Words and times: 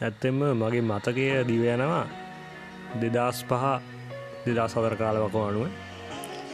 ඇත්තෙම 0.00 0.38
මගේ 0.52 0.82
මතකය 0.82 1.26
දිවයනවා 1.44 2.04
දෙදස් 2.96 3.38
පහ 3.44 3.64
දෙදස් 4.46 4.72
සදර 4.72 4.94
කාලවක 4.96 5.36
අනුව 5.40 5.68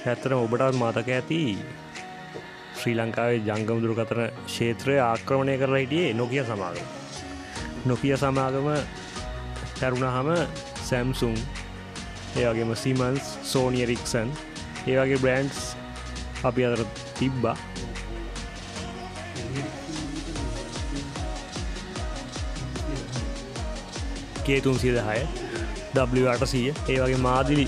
ඇත්තන 0.05 0.33
ඔබටත් 0.35 0.75
මතක 0.75 1.09
ඇති 1.11 1.41
ශ්‍රී 2.77 2.97
ලංකාවේ 2.97 3.41
ජංගම 3.41 3.79
දුරකතන 3.81 4.21
ක්ෂේත්‍රය 4.43 4.99
ආක්‍රමණය 5.01 5.55
කරලා 5.57 5.81
හිටියේ 5.81 6.15
නොකිය 6.15 6.45
සමාගම. 6.45 6.85
නොකිය 7.87 8.17
සමාගම 8.17 8.69
තැරුණහම 9.79 10.29
සැම්සුම් 10.83 11.35
ඒවගේම 12.37 12.71
සිමන්ස් 12.77 13.25
සෝනියරික්සන් 13.45 14.29
ඒවගේ 14.87 15.19
බ්‍රන්ඩ්ස් 15.19 15.61
අපි 16.45 16.65
අතර 16.65 16.85
තිබ්බා. 17.15 17.57
කේතුන් 24.45 24.79
සියද 24.79 24.99
හය 25.03 25.21
වට 25.97 26.47
සිය 26.47 26.71
ඒ 26.71 26.99
වගේ 26.99 27.21
මාදිලි 27.21 27.67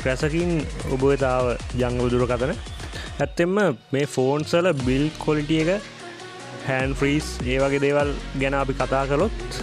ප්‍රැසකින් 0.00 0.52
ඔබතාව 0.90 1.46
ජංගව 1.76 2.06
දුරකතන 2.12 2.52
ඇත්තෙම 3.18 3.58
මේ 3.92 4.06
ෆෝන්සල 4.08 4.70
බිල් 4.80 5.04
කොලිටිය 5.18 5.60
එක 5.64 5.90
හැන් 6.66 6.94
ෆ්‍රීස් 6.94 7.28
ඒ 7.44 7.58
වගේ 7.58 7.82
දේවල් 7.82 8.14
ගැන 8.36 8.56
අපි 8.56 8.74
කතා 8.74 9.04
කළොත් 9.06 9.60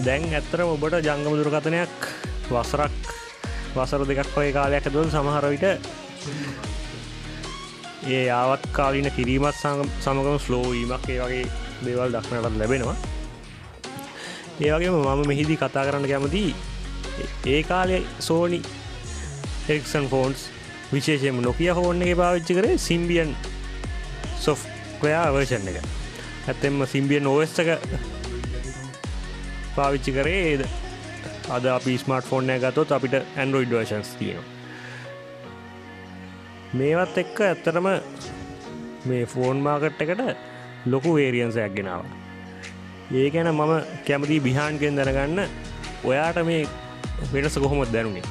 දැන් 0.00 0.24
ඇත්තරම 0.32 0.68
ඔබට 0.68 0.98
ජංගම 1.02 1.36
දුරකතනයක් 1.36 2.08
වසරක් 2.48 3.14
වසර 3.74 4.02
දෙකක් 4.08 4.30
වගේ 4.30 4.52
කාලයක් 4.52 4.86
ඇතුව 4.86 5.10
සමහරවිට 5.10 5.64
ඒ 8.06 8.30
ආවත් 8.30 8.64
කාලින 8.72 9.08
කිරීමත් 9.16 9.56
සමගම 10.00 10.38
ස්ලෝවීමක් 10.38 11.08
ඒ 11.08 11.18
වගේ 11.20 11.44
දේවල් 11.84 12.12
දක්නටත් 12.12 12.58
ලැබෙනවා. 12.58 12.96
ඒවගේම 14.60 14.96
මම 14.96 15.22
මෙහිදී 15.28 15.56
කතා 15.56 15.84
කරන්න 15.86 16.08
කැමති 16.08 16.44
ඒ 17.46 17.62
කාලය 17.64 17.98
සෝනි 18.20 18.60
එක්සන් 19.68 20.06
ෆෝන්ස් 20.08 20.46
විශේෂයම 20.92 21.40
නොකිය 21.40 21.70
හෝන්න 21.70 22.02
එක 22.02 22.16
පාවිච්චි 22.16 22.54
කරේ 22.54 22.78
සිම්බියන් 22.78 23.36
සොෆ්කයා 24.38 25.24
අවර්ෂන් 25.28 25.68
එක. 25.68 25.78
ඇත්තෙම 26.46 26.86
සිම්බියන් 26.86 27.26
ඕස්ක 27.26 27.68
පාවිච්චි 29.76 30.12
කරේ 30.12 30.68
අද 31.52 31.66
අපි 31.68 31.98
ස්මර්ට 31.98 32.26
ෆෝර්න 32.26 32.50
ගතොත් 32.60 32.92
අපිට 32.96 33.14
ඇන්ඩරෝයිඩ් 33.36 33.72
වර්ෂන්ස් 33.76 34.10
තියෙනවා. 34.18 34.44
මේවත් 36.72 37.18
එක්ක 37.22 37.40
ඇත්තරම 37.46 37.88
මේ 39.04 39.26
ෆෝන් 39.26 39.60
මාකට් 39.66 40.00
එකට 40.04 40.22
ලොකු 40.86 41.12
වේරියන්සයක් 41.16 41.74
ගෙනාව. 41.76 42.04
ඒ 43.12 43.28
ගැන 43.30 43.50
මම 43.52 43.72
කැමති 44.06 44.40
බිහාන්ගෙන් 44.40 44.96
දැනගන්න. 44.96 45.44
ඔයාට 46.04 46.40
මේ 46.46 46.64
වෙනස 47.32 47.58
කොහොමත් 47.58 47.92
දැනුනේ? 47.92 48.24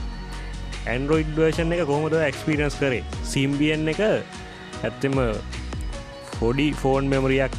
ඇන්ඩරෝයිඩ් 0.88 1.38
වර්ෂන් 1.38 1.74
එක 1.74 1.86
කොහොමද 1.86 2.18
එක්ස්පිරන්ස් 2.32 2.80
කරේ? 2.82 3.04
සිම්බියන් 3.24 3.88
එක 3.94 4.02
ඇත්තෙම 4.84 5.22
පොඩි 6.40 6.68
ෆෝන් 6.82 7.06
මෙමරියක් 7.14 7.54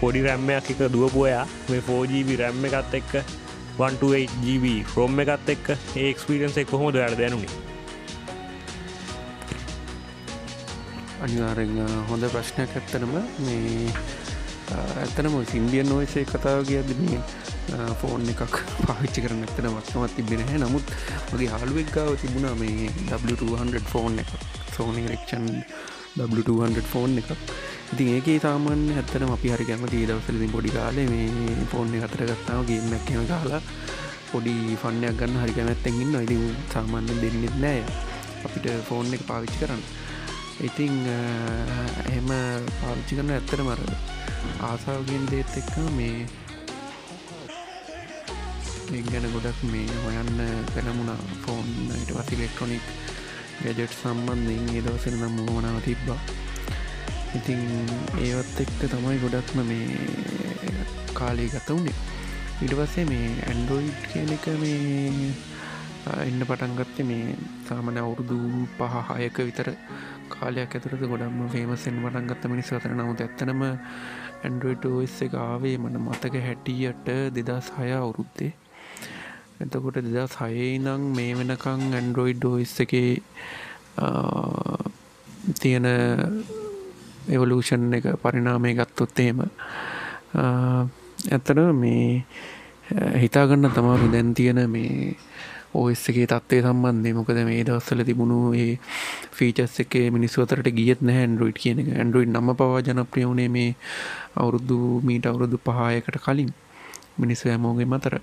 පොඩි 0.00 0.26
රැම්මයක් 0.28 0.72
එක 0.72 0.88
දුවපුයා 0.92 1.44
මේ 1.68 1.80
ෆෝජීබි 1.80 2.36
රැම්ම 2.36 2.64
එකත් 2.68 2.94
එක්ක 3.00 3.14
1GB 3.78 4.66
ෆ්‍රෝම් 4.92 5.20
එකත් 5.22 5.50
එක්ක 5.54 5.68
ඒක්ස්පිරන්ස 6.04 6.56
එක 6.58 6.70
කොහොමද 6.70 6.96
යට 6.98 7.18
දැනුනේ? 7.20 7.50
අනිවාරෙන් 11.22 11.76
හොඳ 12.08 12.26
ප්‍රශ්නයක් 12.32 12.74
ඇත්තනම 12.80 13.14
මේ 13.44 13.92
ඇතනම 15.02 15.36
සිම්බියන් 15.52 15.88
නොයසේ 15.88 16.24
කතාව 16.26 16.64
කියද 16.68 16.90
මේ 17.00 17.20
ෆෝන් 18.00 18.26
එකක් 18.34 18.58
පාවිච්චි 18.86 19.24
කරන 19.24 19.46
ඇතන 19.46 19.70
වත්නවත් 19.76 20.16
තිබෙන 20.16 20.42
හැ 20.50 20.58
නමුත් 20.64 20.92
මගේ 21.32 21.50
හල්ුවෙක් 21.54 21.94
ගාව 21.94 22.14
තිබුණා 22.22 22.54
මේ 22.62 22.90
W200 23.12 23.84
ෆෝන් 23.94 24.18
එක 24.24 24.30
සෝනි 24.76 25.06
රක්ෂන් 25.08 25.48
W200 26.18 26.86
ෆෝන් 26.92 27.18
එකක්. 27.22 27.30
ඉතින් 27.90 28.08
ඒක 28.10 28.42
තාමන් 28.42 28.82
ඇත්තන 28.92 29.24
අපි 29.26 29.48
හරි 29.48 29.64
කැමති 29.64 30.04
දවසලදි 30.04 30.48
පොඩි 30.48 30.70
කාලේ 30.70 31.06
මේ 31.06 31.54
ෆෝන් 31.66 31.94
එකතර 31.96 32.22
ගත්තාව 32.24 32.60
ගේමැක්කම 32.68 33.22
කාලා 33.26 33.60
පොඩි 34.30 34.54
ෆන්නයක් 34.76 35.16
ගන්න 35.16 35.40
හරි 35.40 35.52
කැමැත්තැගින්න 35.52 36.16
ඉති 36.18 36.36
සාමාන්‍ය 36.68 37.14
දෙන්නෙත් 37.16 37.56
නෑ. 37.58 37.80
අපිට 38.44 38.66
ෆෝන් 38.88 39.08
එක 39.10 39.22
පාවිච්චි 39.24 39.58
කරන්න. 39.60 39.82
ඉතිං 40.60 40.94
එහෙම 42.04 42.28
පාවිච්චි 42.74 43.16
කරන 43.16 43.30
ඇත්තට 43.30 43.60
මර 43.60 43.80
ආසාවගෙන් 44.62 45.24
දේත් 45.30 45.56
එක්ක 45.56 45.72
මේ 45.96 46.16
ගැන 49.06 49.26
ගොඩක් 49.32 49.62
මේ 49.66 49.96
හොයන්න 50.02 50.42
පෙළමුණ 50.74 51.24
ෆෝන් 51.40 51.72
ට 51.88 52.10
පස් 52.10 52.34
ඉලෙක්ට්‍රොනික් 52.34 52.84
ගැජට් 53.62 53.96
සම්බන්ධයෙන් 53.96 54.68
ඒ 54.70 54.84
දවසර 54.84 55.16
නම් 55.16 55.34
මෝමනාව 55.38 55.80
තිබ්බා. 55.82 56.20
ඉතිං 57.30 57.60
ඒවත් 58.18 58.60
එක්ක 58.62 58.80
තමයි 58.84 59.16
ගොඩක්ම 59.20 59.58
මේ 59.62 59.88
කාලේ 61.12 61.48
ගත 61.48 61.68
වුණේ 61.68 61.96
ඉට 62.58 62.72
පස්සේ 62.72 63.04
මේ 63.04 63.26
ඇන්ඩරෝයිඩ් 63.44 63.98
කියන 64.06 64.30
එක 64.32 64.46
මේ 64.56 65.32
එන්න 66.18 66.40
පටන්ගත්තේ 66.42 67.04
මේ 67.04 67.34
සාමන 67.66 67.98
අවුරුදු 67.98 68.38
පහහයක 68.74 69.40
විතර 69.40 69.68
කාලයක් 70.30 70.72
ඇතුරද 70.72 71.04
ගොඩක්ම 71.04 71.42
ෆේමසෙන් 71.48 71.98
වටන්ගත්ත 72.00 72.48
මිනිස් 72.48 72.72
අතර 72.72 72.94
නමුත් 72.94 73.20
ඇත්තනම 73.20 73.64
ඇන්ඩරෝයිටෝස් 73.64 75.16
එක 75.26 75.36
ආවේ 75.40 75.74
මන 75.78 75.98
මතක 76.00 76.42
හැටියට 76.42 77.10
දෙදස් 77.38 77.68
හය 77.76 77.90
අවුරුත්තේ 77.94 78.52
එතකොට 79.60 80.00
දෙදස් 80.08 80.38
හයේ 80.40 80.70
නං 80.78 81.04
මේ 81.14 81.36
වෙනකං 81.36 81.84
ඇන්ඩරෝයිඩ් 81.92 82.48
ෝස් 82.48 82.74
එක 82.80 82.96
තියෙන 85.56 85.88
එවලූෂන් 87.28 87.94
එක 87.94 88.06
පරිනාමය 88.18 88.74
ගත්තොත් 88.74 89.20
එහෙම. 89.20 89.40
ඇත්තට 90.34 91.58
මේ 91.74 92.24
හිතාගන්න 93.16 93.70
තමාරු 93.70 94.08
දැන් 94.08 94.34
තියෙන 94.34 94.60
මේ 94.68 95.16
ඕස්සගේ 95.74 96.26
තත්වේ 96.26 96.62
සම්බන්ධය 96.62 97.12
මොකද 97.12 97.40
මේ 97.44 97.64
දවස්සල 97.64 98.00
තිබුණු 98.02 98.38
ඒ 98.54 98.78
ෆීචස් 99.32 99.80
එක 99.80 99.92
මිනිස්වතරට 100.10 100.72
ගියත් 100.72 101.02
නෑ 101.02 101.20
ඇන්ඩරෝයිඩ් 101.22 101.58
කියන 101.58 101.82
එක. 101.82 101.92
ඇන්ඩරෝයිඩ් 101.94 102.32
නම 102.32 102.54
පවා 102.54 102.80
ජනප්‍රියවුණේ 102.82 103.48
මේ 103.50 103.76
අවුරුදු 104.36 104.78
මීට 105.04 105.26
අවුරුදු 105.26 105.60
පහයකට 105.60 106.18
කලින් 106.24 106.50
මිනිස්සු 107.18 107.50
ඇමෝගේ 107.50 107.86
මතර 107.86 108.20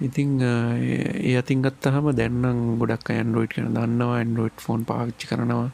ඉතිං 0.00 0.38
ඒ 0.40 1.34
අතින් 1.36 1.62
ගත්තහම 1.62 2.06
දැන්නම් 2.14 2.78
ගොඩක් 2.80 3.08
ඇන්ඩරෝයිඩ් 3.10 3.54
කන 3.54 3.74
දන්නවා 3.76 4.18
ඇන්ඩරෝයිඩ් 4.18 4.58
ෆෝන් 4.58 4.84
පාවිච්චි 4.84 5.30
කරනවා. 5.30 5.70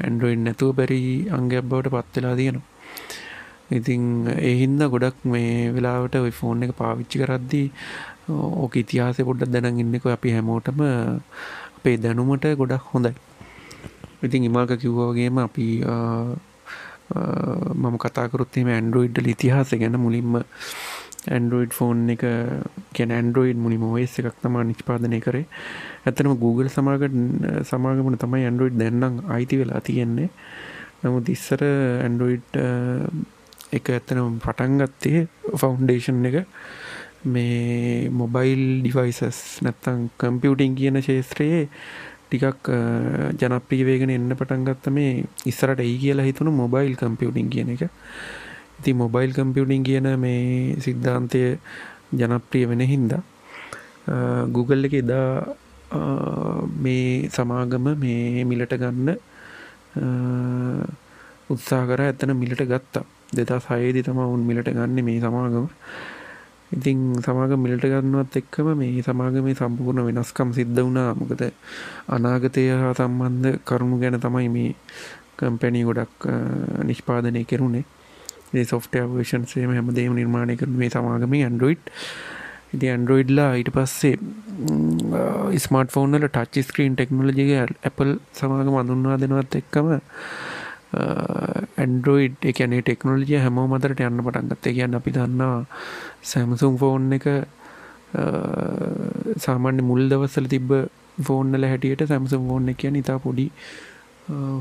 ඇන්ඩරෝයිඩ් 0.00 0.42
නැතුව 0.46 0.72
බැරි 0.78 1.00
අංගයක් 1.30 1.64
බවට 1.64 1.92
පත්වෙලා 1.94 2.34
තියෙනවා. 2.36 2.68
ඉතිං 3.70 4.02
එහින්ද 4.42 4.82
ගොඩක් 4.94 5.24
මේ 5.26 5.72
වෙලාවට 5.72 6.20
ඔයි 6.20 6.34
ෆෝන් 6.40 6.64
එක 6.64 6.72
පාවිච්චි 6.76 7.22
කරද්දී 7.22 7.66
ඕක 8.60 8.74
ඉතිහාසය 8.76 9.24
පොඩ්ඩක් 9.24 9.52
දැන 9.54 9.80
ඉන්නෙක 9.80 10.06
අපි 10.08 10.34
හැමෝටම 10.36 10.82
අපේ 11.76 11.96
දැනුමට 11.96 12.44
ගොඩක් 12.60 12.90
හොඳයි. 12.92 13.14
ඉතින් 14.22 14.48
ඉමාක 14.48 14.76
කිව්වාගේම 14.76 15.38
අපි 15.38 15.66
මම 17.74 17.94
කතාකරුත්තේම 17.98 18.68
ඇන්ඩරෝයිඩ්ඩල 18.70 19.32
ඉතිහාස 19.34 19.72
ගැන 19.74 19.96
මුලින්ම 19.98 20.36
ඇන්ඩරෝයිඩ් 21.28 21.72
ෆෝන් 21.72 22.10
එක 22.10 22.24
කැන 22.92 23.10
ඇන්ඩරෝයිඩ් 23.10 23.58
මුලිම 23.58 23.84
ඔස් 23.84 24.18
එකක් 24.18 24.40
තමා 24.42 24.64
නිෂ්පාදනය 24.64 25.20
කරේ. 25.20 25.46
ඇතනම 26.06 26.34
Google 26.36 26.68
සමාගට 26.68 27.14
සමාගමන 27.64 28.18
තමයි 28.18 28.44
ඇන්ඩරෝයිඩ් 28.44 28.78
දැන්නම් 28.78 29.22
අයිති 29.30 29.60
වෙලා 29.60 29.80
තියෙන්නේ. 29.80 30.30
නමුත් 31.02 31.28
ඉස්සර 31.28 31.62
ඇන්ඩරෝයිඩ් 31.62 32.58
එක 33.72 33.88
ඇත්තනම් 33.88 34.38
පටන්ගත්තේ 34.38 35.26
ෆෞන්ඩේෂන් 35.56 36.26
එක. 36.26 36.46
මේ 37.24 38.08
මොබයිල් 38.10 38.82
ඩිවයිසස් 38.82 39.62
නැත්තං 39.62 40.10
කම්පියුටිං 40.18 40.74
කියන 40.74 40.98
ශේත්‍රයේ 41.00 41.68
ටිකක් 42.26 42.66
ජනප්‍රීවේගෙන 43.38 44.10
එන්න 44.10 44.34
පටන්ගත්ත 44.34 44.90
මේ 44.90 45.24
ඉස්සරට 45.46 45.80
ඒ 45.80 45.96
කියලා 45.98 46.26
හිතුණු 46.26 46.50
මොබයිල් 46.52 46.96
කම්පියුටිං 46.96 47.50
කියන 47.50 47.76
එක. 47.76 47.86
ඉති 48.82 48.98
මොබයිල් 48.98 49.30
කම්පියුටිං 49.30 49.86
කියන 49.86 50.10
මේ 50.18 50.74
සිද්ධාන්තය 50.82 51.42
ජනප්‍රිය 52.18 52.66
වෙන 52.66 52.82
හින්දා 52.82 53.22
Google 54.50 54.86
එක 54.88 54.94
එදා 54.98 55.54
මේ 56.82 57.28
සමාගම 57.30 57.86
මේ 58.02 58.42
මිලට 58.44 58.74
ගන්න 58.74 59.08
උත්සා 61.46 61.86
කර 61.86 62.00
ඇතන 62.02 62.34
මිලට 62.34 62.62
ගත්තා. 62.66 63.04
දෙතා 63.30 63.60
සයේදි 63.60 64.02
තම 64.02 64.18
උන් 64.18 64.42
මිලට 64.42 64.66
ගන්න 64.66 64.98
මේ 65.04 65.20
සමාගම. 65.20 65.70
ඉතිං 66.74 67.22
සමාග 67.22 67.54
මිල්ට 67.54 67.86
ගන්නවත් 67.86 68.36
එක්කම 68.42 68.74
මේ 68.74 68.98
සමාගම 69.00 69.46
සම්පූර්ණ 69.54 70.06
වෙනස්කම් 70.08 70.50
සිද්ධ 70.58 70.82
වුණා. 70.82 71.14
මොකද 71.14 71.42
අනාගතය 72.08 72.66
හා 72.74 72.92
සම්බන්ධ 72.98 73.62
කරුණු 73.62 74.02
ගැන 74.02 74.18
තමයි 74.18 74.48
මේ 74.48 74.74
කම්පැනී 75.38 75.84
ගොඩක් 75.84 76.26
නිෂ්පාදනය 76.82 77.46
කෙරුණේ. 77.46 77.86
සොෆ්ට 78.52 78.94
වේෂන්සේම 79.10 79.70
හැමදේම 79.70 80.14
නිර්මාණය 80.14 80.56
කරන 80.56 80.76
මේ 80.76 80.90
සමාගම 80.90 81.36
ඇන්ඩරෝයිඩ් 81.38 81.92
ඉති 82.72 82.88
ඇන්ඩරෝයිඩ්ලා 82.88 83.50
ඊට 83.54 83.70
පස්සේ 83.70 84.16
ස්මර්ට 85.58 85.90
ෆෝන්ල 85.90 86.26
ටච් 86.28 86.64
ස්ක්‍රීන් 86.68 86.96
ටෙක්නෝලජික 86.96 87.52
ඇපල් 87.58 88.12
සමාගම 88.32 88.76
අඳුන්වා 88.76 89.16
දෙනවත් 89.16 89.56
එක්කම 89.56 89.88
ඇන්ඩරෝයිඩ් 91.78 92.44
එකනේ 92.44 92.82
ටෙක්නෝලජිය 92.82 93.40
හැමෝ 93.40 93.66
මතරට 93.68 94.04
යන්න 94.04 94.24
පටන්ගත්ත 94.26 94.70
කියන්න 94.70 95.00
අපි 95.00 95.16
දන්නවා 95.16 95.60
සැමසුම් 96.22 96.76
ෆෝන් 96.76 97.12
එක 97.12 97.28
සාමාන්‍ය 99.38 99.82
මුල් 99.82 100.04
දවස්සල 100.08 100.48
තිබ්බ 100.48 100.72
ෆෝන්නල 101.22 101.64
හැටියට 101.64 102.06
සැම්සම් 102.06 102.48
ෆෝන් 102.48 102.68
එක 102.68 102.84
නිතා 102.90 103.18
පොඩි 103.18 103.46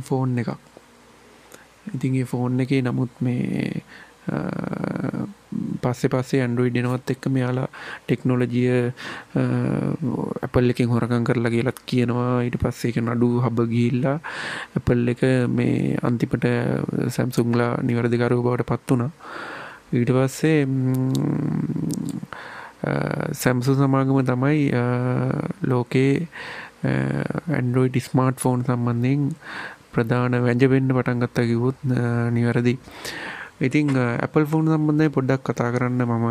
ෆෝන් 0.02 0.38
එකක්. 0.38 0.71
ඉතින්ගේ 1.88 2.26
ෆෝන් 2.26 2.60
එක 2.60 2.72
නමුත් 2.82 3.14
මේ 3.22 3.84
පස්සෙ 5.82 6.08
පස්සේ 6.08 6.42
ඇන්ඩරෝයිඩ් 6.42 6.78
එනවත් 6.82 7.14
එක්ක 7.14 7.26
මෙයාලා 7.36 7.68
ටෙක්නෝලජිය 8.04 8.70
ඇපල් 10.42 10.74
එකින් 10.74 10.92
හොරකං 10.94 11.26
කරලා 11.28 11.52
කියලත් 11.52 11.82
කියනවා. 11.86 12.44
ඊට 12.46 12.58
පස්සේ 12.62 12.92
එක 12.92 13.02
නඩු 13.02 13.30
හබ 13.42 13.68
ගිල්ලා 13.74 14.18
ඇපල් 14.78 15.14
එක 15.14 15.24
මේ 15.50 15.98
අන්තිපට 16.02 16.48
සැම්සුංලා 17.10 17.72
නිවැරදිකරුව 17.82 18.46
බවට 18.46 18.70
පත් 18.70 18.90
වුණා. 18.90 19.12
ඊට 19.94 20.12
පස්සේ 20.12 20.60
සැම්සු 23.34 23.76
සමාගම 23.76 24.24
තමයි 24.24 24.62
ලෝකයේ 25.66 26.16
ඇන්ඩරෝයිඩ් 26.86 28.02
ස්මාර්ට් 28.02 28.40
ෆෝන් 28.40 28.64
සම්බන්ධයෙන් 28.64 29.30
ප්‍රධාන 29.94 30.36
වැජබෙන්න්න 30.46 30.96
පටන්ගත්තා 30.98 31.46
කිවුත් 31.46 31.78
නිවැරදි. 32.36 32.74
ඉතිං 33.62 33.88
ඇපල් 33.96 34.46
ෆෝන් 34.52 34.66
සම්බන්ධය 34.68 35.10
පොඩ්ඩක් 35.18 35.44
කතා 35.48 35.72
කරන්න 35.74 36.02
මම 36.04 36.26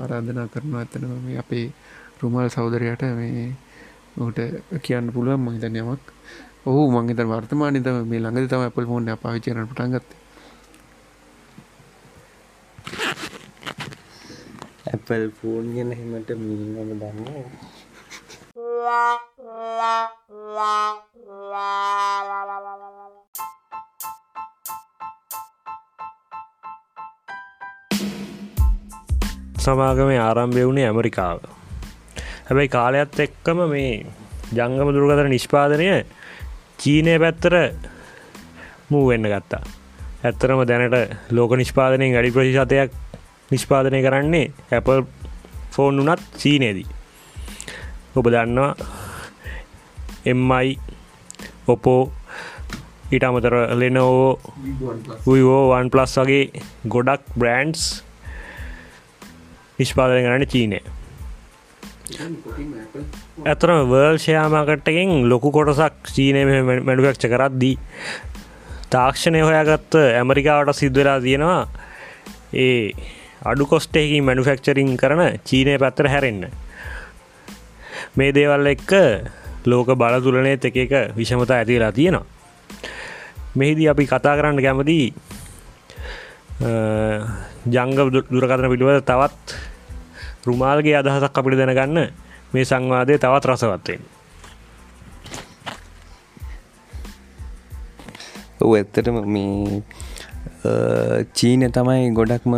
ආරාධනා 0.00 0.48
කරනවා 0.52 0.82
ඇතන 0.84 1.04
මේ 1.26 1.38
අපේ 1.42 1.66
රුමල් 2.20 2.48
සෞදරයට 2.56 3.02
මේ 3.20 3.46
ඔහුට 4.18 4.38
කියන්න 4.84 5.12
පුළුවන් 5.14 5.40
මහිතන 5.44 5.80
යමක්. 5.82 6.04
ඔහු 6.64 6.82
මංගත 6.90 7.20
වර්තමානය 7.30 7.78
තම 7.80 7.96
මේ 8.10 8.20
ළඟද 8.20 8.50
තම 8.50 8.62
ඇපල් 8.66 8.86
ෆෝන් 8.90 9.08
පාවිචරන 9.22 9.68
පටන්ගත්ත 9.70 10.10
ඇපල් 14.92 15.24
ෆෝන් 15.38 15.66
ගැන 15.74 15.90
හෙමට 15.92 16.30
මීනම 16.40 16.76
දන්න 17.00 17.26
සමාගමේ 29.64 30.18
ආරම්භය 30.18 30.66
වුණේ 30.66 30.86
ඇමරිකාව. 30.88 31.38
හැබැයි 32.46 32.68
කාලයක්ත් 32.68 33.20
එක්කම 33.26 33.62
මේ 33.70 33.92
ජංගම 34.52 34.90
දුරගතර 34.96 35.28
නිෂ්පාදනය 35.28 35.86
චීනය 36.78 37.14
පැත්තර 37.18 37.54
මූ 38.90 39.04
වෙන්න 39.08 39.30
ගත්තා. 39.32 39.62
ඇත්තරම 40.24 40.60
දැනට 40.68 40.96
ලෝක 41.30 41.56
නිෂ්පාදනයෙන් 41.56 42.14
වැඩි 42.16 42.34
ප්‍රතිශතයක් 42.36 42.90
නිෂ්පාදනය 43.50 44.02
කරන්නේ 44.02 44.52
ඇපල් 44.72 45.00
ෆෝන් 45.72 46.04
වනත් 46.04 46.22
චීනයේදී 46.42 47.03
ඔබ 48.16 48.26
දන්නවා. 48.34 48.72
එම්මයි 50.26 50.78
ඔපෝ 51.66 52.02
ඊට 53.12 53.24
අමතර 53.28 53.54
ලෙනෝ 53.80 54.38
වෝ 55.26 55.62
වන් 55.70 55.90
ප්ලස් 55.92 56.14
වගේ 56.20 56.44
ගොඩක් 56.94 57.24
බ්‍රන්ඩ්ස් 57.36 57.82
නිෂ්පාදනය 59.78 60.20
කරන්න 60.24 60.46
චීනය. 60.54 60.78
ඇතරම 63.44 63.80
වර්ල් 63.92 64.18
ෂයාමාකට්ටකින් 64.18 65.12
ලොකු 65.32 65.50
කොටසක් 65.56 66.14
චීනය 66.16 66.44
මැඩුවක්ෂ 66.88 67.30
කරද්දී 67.34 67.76
තාක්ෂණය 68.90 69.40
හොයාගත්ත 69.48 70.00
ඇමරිකාවට 70.00 70.78
සිද්ධවෙලා 70.80 71.20
තියෙනවා. 71.20 71.62
ඒ 72.54 72.92
අඩු 73.44 73.66
කොස්ටේකින් 73.66 74.24
මැනුෆෙක්චරින් 74.24 74.96
කරන 74.96 75.22
චීනය 75.48 75.78
පැත්තර 75.78 76.08
හැරෙන්න. 76.08 76.44
මේ 78.16 78.30
දේවල් 78.32 78.66
එක්ක 78.66 78.92
ලෝක 79.66 79.88
බල 79.94 80.14
තුලනේ 80.20 80.58
එක 80.60 80.76
එක 80.76 80.92
විෂමතා 81.16 81.58
ඇතිලා 81.60 81.92
තියෙනවා. 81.92 82.26
මෙහිදී 83.56 83.88
අපි 83.88 84.04
කතා 84.06 84.34
කරන්න 84.34 84.58
කැමති 84.58 85.14
ජංග 87.66 87.92
දුරකතන 88.30 88.70
පිළිබඳ 88.70 89.06
තවත් 89.06 89.46
රුමාල්ගේ 90.46 90.96
අදහසක් 90.98 91.38
අපිට 91.38 91.58
දැනගන්න 91.58 92.10
මේ 92.52 92.64
සංවාදය 92.64 93.18
තවත් 93.18 93.44
රසවත්වෙන් 93.50 94.02
ඔ 98.60 98.74
ඇත්තටම 98.74 99.18
මේ 99.26 99.82
චීන 101.34 101.62
තමයි 101.70 102.10
ගොඩක්ම 102.10 102.54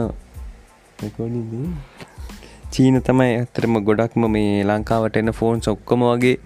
චීන 2.76 3.00
තමයි 3.08 3.32
ඇතරම 3.40 3.76
ගොඩක්ම 3.88 4.24
මේ 4.36 4.64
ලංකාවට 4.70 5.20
එන්න 5.22 5.32
ෆෝන් 5.38 5.62
සොක්කොම 5.66 6.02
වගේ 6.08 6.36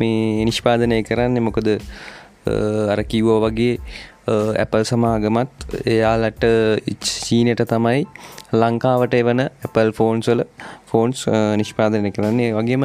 මේ 0.00 0.44
නිෂ්පාදනය 0.48 0.98
කරන්න. 1.08 1.42
මොකද 1.48 1.70
අර 2.92 3.00
කිව්වෝ 3.10 3.38
වගේ 3.44 3.74
ඇපල් 4.62 4.84
සමාගමත් 4.90 5.64
එයාලට 5.94 6.44
චීනයට 7.24 7.62
තමයි 7.72 8.02
ලංකාවට 8.62 9.14
එවන 9.20 9.40
ඇපල් 9.44 9.90
ෆෝන්ස්වල 9.98 10.40
ෆෝන්ස් 10.90 11.20
නිෂ්පාදනය 11.60 12.10
කරන්නේ. 12.16 12.50
වගේම 12.58 12.84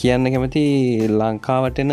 කියන්න 0.00 0.30
කැමති 0.32 0.64
ලංකාවටන 1.10 1.92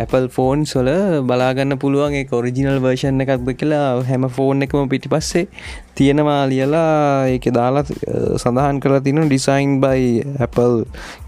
ඇපල් 0.00 0.28
ෆෝන්ස් 0.36 0.74
වල 0.78 0.90
බලාගන්න 1.30 1.78
පුළුවන් 1.84 2.16
ඒ 2.20 2.26
ඔරිජිනල් 2.40 2.80
වර්ෂන් 2.86 3.26
එකක්ද 3.26 3.52
කියලා 3.60 3.84
හැම 4.10 4.28
ෆෝන් 4.38 4.66
එකම 4.66 4.88
පිටි 4.94 5.12
පස්සේ 5.14 5.46
තියෙනවා 5.94 6.40
ලියලා 6.52 7.28
ඒක 7.34 7.46
දාලා 7.58 7.84
සඳහන් 7.88 8.82
කරලා 8.82 9.04
තින 9.06 9.22
ඩිසයින් 9.26 9.78
බයි 9.84 10.10
ඇපල් 10.38 10.82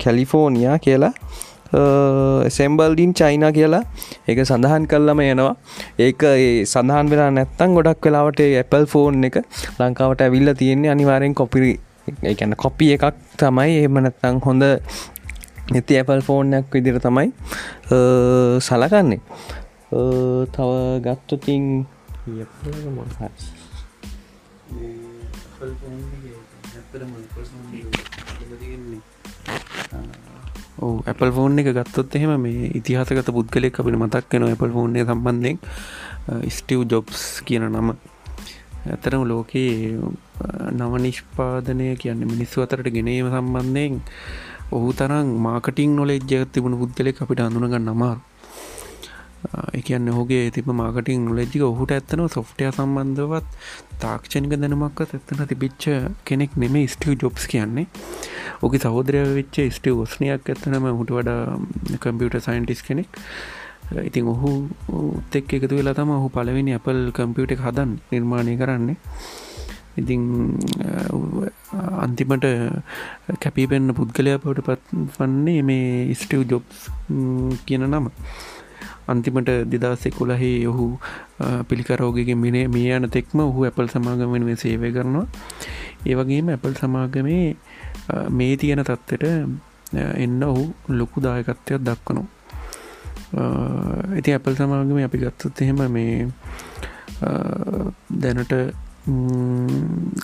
කැලිෆෝනියා 0.04 0.78
කියලා. 0.78 1.14
සෙම්බල්ඩින් 2.56 3.12
චයින 3.20 3.44
කියලා 3.58 3.82
ඒක 4.28 4.38
සඳහන් 4.44 4.84
කල්ලම 4.92 5.20
යනවා. 5.26 5.54
ඒක 6.06 6.22
සඳහන් 6.72 7.06
වෙලා 7.12 7.30
නැත්තං 7.38 7.76
ගොඩක් 7.78 8.06
වෙලාවට 8.06 8.40
ඇපල් 8.46 8.86
ෆෝන් 8.92 9.24
එක 9.28 9.36
ලංකාවට 9.78 10.26
ඇවිල්ල 10.26 10.52
තියෙන්නේ 10.62 10.90
අනිවාරෙන් 10.96 11.34
කොපිරි 11.40 11.72
එකන්න 12.32 12.58
කොපි 12.64 12.92
එකක් 12.96 13.06
තමයි. 13.38 13.70
එහම 13.84 14.02
නැත්තං 14.06 14.42
හොඳ 14.48 14.64
නැති 15.72 15.98
ඇපල් 16.00 16.22
ෆෝර්නයක් 16.28 16.66
විදිර 16.74 16.98
තමයි 17.06 17.28
සලකන්නේ. 18.68 19.20
තව 20.54 20.70
ගත්තතින් 21.06 21.64
ඇපල් 30.80 31.30
ෆෝන් 31.30 31.58
එක 31.58 31.68
ගත්තොත් 31.70 32.14
එහෙම 32.16 32.32
මේ 32.38 32.70
ඉතිහාසගත 32.72 33.28
පුද්ගලෙක් 33.30 33.80
අපිට 33.80 33.96
මතක් 33.96 34.32
වෙන 34.32 34.46
ඇපල් 34.46 34.72
ෆෝන්ය 34.72 35.02
සම්බන්ධයෙන් 35.02 35.58
ස්ටව් 36.48 36.80
ජොබ්ස් 36.86 37.24
කියන 37.42 37.66
නම. 37.68 37.90
ඇතරම 38.86 39.22
ලෝකයේ 39.24 39.98
නව 40.72 40.92
නිෂ්පාදනය 40.98 41.88
කියන්න 41.96 42.24
මිනිස්සු 42.24 42.64
අතරට 42.64 42.88
ගෙනීම 42.90 43.28
සම්බන්ධයෙන් 43.28 44.00
ඔහු 44.70 44.88
තරම් 44.92 45.28
මාකටිං 45.38 45.96
නොලෙජ්ජගත් 45.96 46.52
තිබුණු 46.52 46.76
පුද්ගලෙක් 46.78 47.22
අපිට 47.22 47.40
අඳුනගන්න 47.40 47.92
අමාරු 47.94 48.20
එකන්න 49.72 50.08
ඔහුගේ 50.08 50.50
තිබ 50.50 50.66
මාකටිං 50.72 51.24
නොලෙජ්ජික 51.24 51.62
ඔහුට 51.64 51.92
ඇත්තනව 51.92 52.26
සොෆ්ටය 52.28 52.68
සම්බන්ධවත් 52.68 53.46
තාක්ෂණික 54.02 54.52
දැනුමක්වත් 54.54 55.14
ඇත්තන 55.16 55.46
තිබිච්ච 55.46 55.84
කෙනෙක් 56.24 56.56
නෙමේ 56.56 56.86
ස්ටව 56.86 57.16
ජොබ්ස් 57.16 57.46
කියන්නේ. 57.46 57.86
ඕක 58.62 58.74
සහෝදරය 58.84 59.20
වෙච්ච 59.38 59.56
ස්ටව 59.76 60.04
ඔස්නයක් 60.04 60.48
ඇත්තනම 60.52 60.86
හුට 61.00 61.10
වඩා 61.16 61.58
කම්පියුට 62.04 62.36
සයින්ටිස් 62.46 62.82
කෙනෙක්. 62.88 63.10
ඉතින් 64.08 64.26
ඔහු 64.32 64.50
තෙක් 65.32 65.52
එකතු 65.56 65.74
වෙලා 65.78 65.96
තම 65.98 66.10
ඔහු 66.16 66.28
පලවෙනි 66.34 66.74
අපල් 66.78 66.98
කම්පියුට 67.18 67.54
එක 67.56 67.62
හදන් 67.66 67.92
නිර්මාණය 68.12 68.54
කරන්නේ. 68.60 68.98
ඉතිං 70.00 70.22
අන්තිමට 72.04 72.46
කැපිපෙන්න්න 73.42 73.96
පුද්ගලයා 73.98 74.42
පවට 74.44 74.66
පත් 74.68 75.02
වන්නේ 75.16 75.62
මේ 75.70 76.14
ස්ටව් 76.20 76.42
ජොබ්ස් 76.52 76.78
කියන 77.66 77.84
නම. 77.88 78.06
අන්තිමට 79.10 79.50
දෙදස් 79.72 80.06
එකුලහේ 80.10 80.54
ඔහු 80.70 80.86
පිළිකරෝගගේ 81.68 82.38
මිනේ 82.44 82.66
මේ 82.76 82.94
යන 82.98 83.10
තෙක්ම 83.16 83.42
ඔහු 83.48 83.66
ඇපල් 83.68 83.90
සමාගමෙන් 83.94 84.46
මේ 84.48 84.60
සේවය 84.62 84.92
කරනවා. 84.96 85.26
ඒවගේම 86.06 86.54
ඇපල් 86.54 86.74
සමාගමේ 86.82 87.56
මේ 88.30 88.56
තියෙන 88.56 88.84
තත්වට 88.84 89.24
එන්න 90.24 90.42
ඔහු 90.50 90.62
ලොකු 90.98 91.24
දායකත්වයක් 91.24 91.82
දක්වනවා. 91.88 92.28
ඉති 94.20 94.34
ඇපල් 94.34 94.54
සමාගම 94.58 95.00
අපි 95.06 95.18
ගත්තත් 95.24 95.62
එහෙම 95.64 95.82
මේ 95.96 96.14
දැනට 98.22 98.54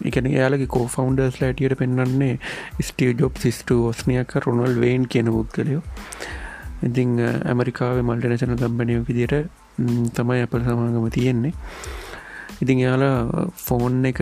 එකන 0.09 0.27
යාලගේ 0.33 0.73
කෝ 0.75 0.87
ෆවන්ඩර්ස් 0.95 1.39
ලෑටියට 1.43 1.79
පෙන්න්නන්නේ 1.83 2.35
ස්ටිය 2.89 3.13
ජොබ් 3.21 3.39
සිස්ට 3.45 3.71
ෝස්නයක 3.77 4.35
රොනල් 4.47 4.75
වේන් 4.83 5.07
කියන 5.13 5.31
පුද්ගලයෝ. 5.37 5.83
ඉතිං 6.89 7.15
ඇමරිකාව 7.23 8.03
මල්ටනශන 8.03 8.59
ගම්බනයෝ 8.63 9.07
විදියට 9.09 9.35
තමයි 10.17 10.43
අප 10.47 10.55
සමාගම 10.61 11.09
තියෙන්නේ. 11.17 11.55
ඉතිං 12.63 12.79
එයාලා 12.85 13.19
ෆෝන් 13.67 14.05
එක 14.11 14.21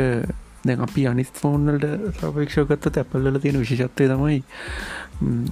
දැන් 0.64 0.80
අපි 0.80 1.06
අනිස් 1.06 1.30
ෆෝන්වල්ට 1.34 2.18
සාපේක්ෂකත්ත 2.20 2.90
ඇපල්ල 2.94 3.38
තියෙන 3.38 3.60
විශෂත්වය 3.60 4.08
තමයි 4.08 4.40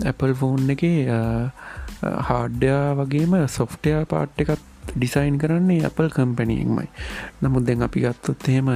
ඇපල් 0.07 0.35
ෆෝන් 0.35 0.71
එක 0.71 0.85
හාඩ්‍යයා 2.29 2.85
වගේම 2.97 3.41
සොෆ්ටයා 3.49 4.05
පාට් 4.07 4.41
එකත් 4.41 4.69
ඩිසයින් 4.89 5.39
කරන්නේ 5.39 5.85
අපල් 5.85 6.09
කම්පැනියෙක්මයි 6.09 6.89
නමුත් 7.41 7.65
දැන් 7.65 7.83
අපි 7.83 8.01
ගත්තොත් 8.03 8.49
එහෙම 8.49 8.69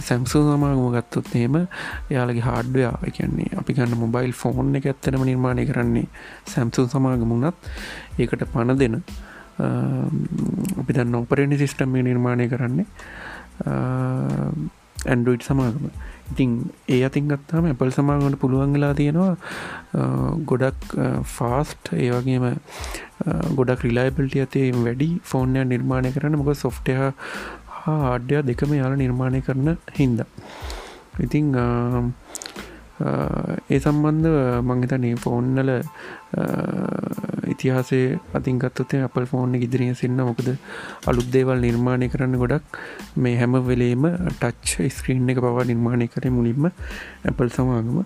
සැම්සු 0.00 0.42
සමාගම 0.44 0.82
ගත්තොත් 0.92 1.30
එහෙම 1.32 1.56
යාලගේ 2.10 2.42
හාඩ්වයා 2.42 2.98
කියන්නේ 3.08 3.50
අපි 3.56 3.72
ගන්න 3.72 3.98
මොබයිල් 3.98 4.32
ෆෝන් 4.34 4.74
එක 4.74 4.86
ඇත්තනම 4.86 5.24
නිර්මාණය 5.24 5.66
කරන්නේ 5.66 6.08
සැම්සු 6.46 6.88
සමාගමුණත් 6.88 7.70
ඒකට 8.18 8.44
පණ 8.46 8.76
දෙන 8.76 8.98
අපි 10.76 10.90
දන්න 10.90 11.14
ඔපරනි 11.16 11.56
සිිස්ටම්ය 11.56 12.02
නිර්මාණය 12.02 12.48
කරන්නේ 12.48 12.86
ඇන්ඩරෝයිඩ් 15.04 15.44
සමාගම. 15.48 15.86
ඉතින් 16.32 16.50
ඒ 16.94 17.00
අතින් 17.08 17.28
ගත්තාම 17.32 17.68
ඇපල් 17.70 17.90
සමාගමට 17.96 18.38
පුළුවන් 18.42 18.72
වෙලා 18.76 18.94
තියෙනවා 19.00 19.34
ගොඩක් 20.50 20.96
ෆාස්ට් 21.36 21.92
ඒ 22.04 22.08
වගේම 22.14 22.46
ගොඩක් 23.58 23.84
රිලයිබල්ටි 23.88 24.42
ඇතේ 24.44 24.66
වැඩි 24.78 25.10
ෆෝර්නය 25.32 25.64
නිර්මාණය 25.74 26.10
කරන්න. 26.16 26.38
මොක 26.40 26.50
සොෆ්ටය 26.64 26.96
හා 27.00 27.12
ආඩ්‍යයා 28.12 28.42
දෙකම 28.50 28.72
යාල 28.80 28.96
නිර්මාණය 29.04 29.40
කරන 29.48 29.68
හින්ද. 29.98 30.20
ඉතිං 31.26 31.46
ඒ 33.70 33.78
සම්බන්ධ 33.84 34.28
මංහිතනේ 34.68 35.14
ෆෝන්නල 35.24 35.70
ඉතිහාසේ 37.54 38.06
අතින්ගත්තේ 38.38 39.02
අපල් 39.08 39.26
ෆෝන් 39.30 39.54
ඉදිරිය 39.58 39.92
සින්න 40.00 40.18
මොකද 40.28 40.48
අලුත් 41.10 41.28
දේවල් 41.34 41.60
නිර්මාණය 41.66 42.08
කරන්න 42.12 42.40
ගොඩක් 42.42 42.80
මේ 43.24 43.36
හැම 43.40 43.54
වෙලේම 43.68 44.06
ටච් 44.32 44.90
ස්ක්‍රීන් 44.96 45.30
එක 45.34 45.40
පවා 45.44 45.68
නිර්මාණය 45.70 46.08
කරය 46.14 46.32
මුලින්ම 46.38 46.66
ඇපල් 46.68 47.48
සමාගම. 47.56 47.98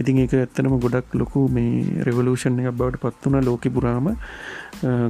ඉතින් 0.00 0.20
ඒක 0.22 0.36
ඇත්තනම 0.38 0.76
ගොඩක් 0.84 1.18
ලොකු 1.20 1.42
මේ 1.56 2.04
රෙවලූෂන් 2.08 2.60
එක 2.62 2.70
බවට 2.80 3.02
පත් 3.04 3.24
වුණ 3.26 3.46
ලෝක 3.48 3.68
පුරාම. 3.76 4.08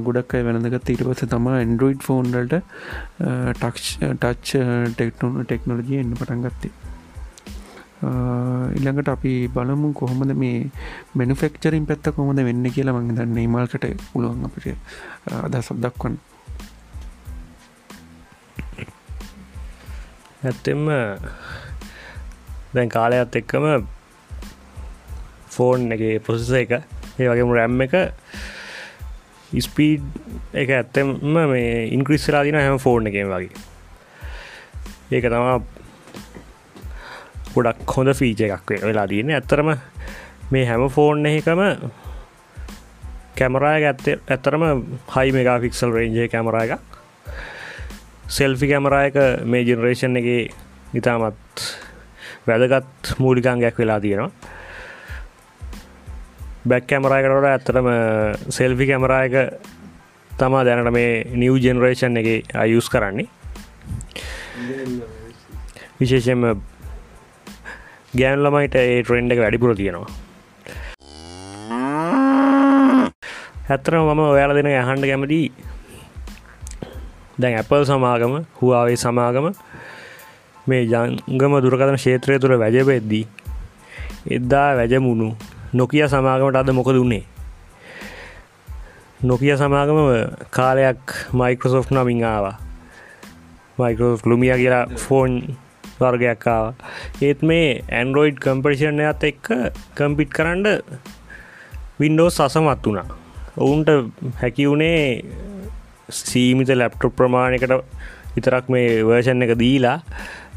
ගොඩක් 0.07 0.35
අය 0.37 0.43
වැනදගත් 0.47 0.91
ඊට 0.93 1.05
පස 1.07 1.23
තම 1.33 1.47
ඇන්ඩරෝයිඩ් 1.53 2.05
ෆෝන්ඩල්ට 2.09 2.59
ටක්ෂ 3.61 3.89
ටච් 4.13 4.61
ටෙක්නො 4.95 5.33
ටෙක්නොලජිය 5.43 6.03
එන්න 6.03 6.19
පටන් 6.19 6.45
ගත්තේ. 6.47 6.86
ඉළඟට 7.99 9.09
අපි 9.09 9.33
බලමු 9.47 9.93
කොහොමද 9.93 10.31
මේ 10.37 10.69
මෙනුෆෙක්චරින් 11.15 11.85
පැත්ත 11.85 12.09
කොමද 12.15 12.39
වෙන්න 12.39 12.65
කියලා 12.69 12.93
මං 12.93 13.15
දන්න 13.17 13.49
මල්කට 13.49 13.85
පුළුවන් 14.11 14.45
අපිට 14.45 14.77
අදසක් 15.33 15.79
දක්වන්න. 15.81 16.17
ඇත්තෙම 20.43 20.83
දැන් 22.73 22.89
කාලයත් 22.89 23.39
එක්කම 23.41 23.65
ෆෝන් 25.49 25.89
එක 25.91 26.21
පොසස 26.21 26.51
එක 26.53 26.77
ඒ 27.17 27.29
වගේම 27.31 27.53
රැම් 27.53 27.81
එක 27.81 27.95
ස්පීඩ් 29.57 30.05
එක 30.53 30.69
ඇත්තෙම 30.69 31.15
මේ 31.23 31.87
ඉන්ක්‍රිස්ලා 31.89 32.43
දින 32.43 32.59
හැම 32.59 32.77
ෆෝන් 32.77 33.09
එකෙන් 33.09 33.33
වගේ. 33.33 33.49
ඒක 35.11 35.25
තමා 35.25 35.57
ගොඩක් 37.57 37.95
හොඳ 37.97 38.13
ෆීච 38.19 38.43
එකක් 38.47 38.75
වෙලා 38.87 39.07
තියන 39.07 39.31
ඇත්තරම 39.37 39.73
මේ 40.51 40.65
හැම 40.65 40.89
ෆෝන් 40.89 41.25
එකම 41.25 41.61
කැමරාය 43.37 43.85
ඇත්තේ 43.85 44.19
ඇත්තරම 44.27 44.63
හයි 45.15 45.31
මෙගා 45.31 45.57
ෆික්සල් 45.63 45.91
රේන්ජය 45.93 46.27
කැමරා 46.29 46.63
එකක්. 46.67 46.85
සෙල්ෆි 48.29 48.67
කැමරායක 48.67 49.17
මේ 49.45 49.63
ජෙනරේෂන් 49.63 50.17
එක 50.19 50.27
ඉතාමත් 50.93 51.65
වැදගත් 52.47 53.13
මූලිකංගයක් 53.19 53.77
වෙලා 53.77 53.99
තියෙනවා. 53.99 54.31
බැක් 56.67 56.87
කැමරායකටට 56.87 57.49
ඇත්තරම 57.51 57.89
සෙල්ෆි 58.49 58.87
කැමරායක 58.87 59.35
තමා 60.31 60.63
දැනට 60.65 60.91
මේ 60.91 61.11
නිව් 61.35 61.59
ජෙනරේෂන් 61.65 62.17
එක 62.17 62.55
අයුස් 62.55 62.89
කරන්නේ. 62.89 63.27
විශේෂෙන්ම 65.99 66.43
ගෑන් 68.19 68.43
ළමයිට 68.43 68.75
ඒ 68.75 69.01
ට්‍රෙන්ඩ් 69.01 69.33
එක 69.33 69.39
වැඩිපුර 69.39 69.73
තියෙනවා. 69.75 70.09
ඇත්තරම 73.69 74.03
මම 74.05 74.21
ඔයාල 74.25 74.53
දෙන 74.57 74.69
ඇහන්ඩ 74.71 75.07
කැමති 75.09 75.39
දැන් 77.37 77.57
ඇපල් 77.59 77.85
සමාගම 77.85 78.35
හුවාවේ 78.59 78.97
සමාගම 78.97 79.47
මේ 80.67 80.83
ජංගම 80.85 81.57
දුරකතන 81.63 81.97
ක්ෂේත්‍රය 81.97 82.39
තුළ 82.39 82.59
වැජපෙද්දී 82.59 83.25
එද්දා 84.37 84.69
වැජමුණු 84.75 85.27
නොකිය 85.73 86.05
සමාගමට 86.07 86.61
අද 86.61 86.71
මොක 86.73 86.91
දුන්නේ 86.91 87.23
නොකිය 89.23 89.57
සමාගම 89.57 89.99
කාලයක් 90.51 91.03
මයිකෝසොෆ් 91.33 91.91
නමින් 91.91 92.23
ආවා. 92.25 92.55
මයිකෝ 93.77 94.17
ලුමිය 94.25 94.53
කියලා 94.55 94.85
ෆෝන් 94.97 95.31
වර්ගයක්කාව 95.99 96.65
ඒත් 97.27 97.41
මේ 97.49 97.69
ඇන්ඩරෝයිඩ් 97.99 98.41
කම්පර්ෂණයත් 98.45 99.23
එක්ක 99.29 99.45
කම්පිට් 99.97 100.31
කරන්න 100.37 100.65
වින්ඩෝස් 101.99 102.39
අසමත් 102.45 102.85
වුණා. 102.85 103.07
ඔවුන්ට 103.57 103.89
හැකිවුණේ 104.41 105.25
සීමිත 106.09 106.69
ලැප්ටොප් 106.81 107.15
ප්‍රමාණයකට 107.15 107.73
විතරක් 108.35 108.69
මේ 108.73 109.03
වර්ෂන් 109.07 109.45
එක 109.45 109.53
දීලා 109.63 109.97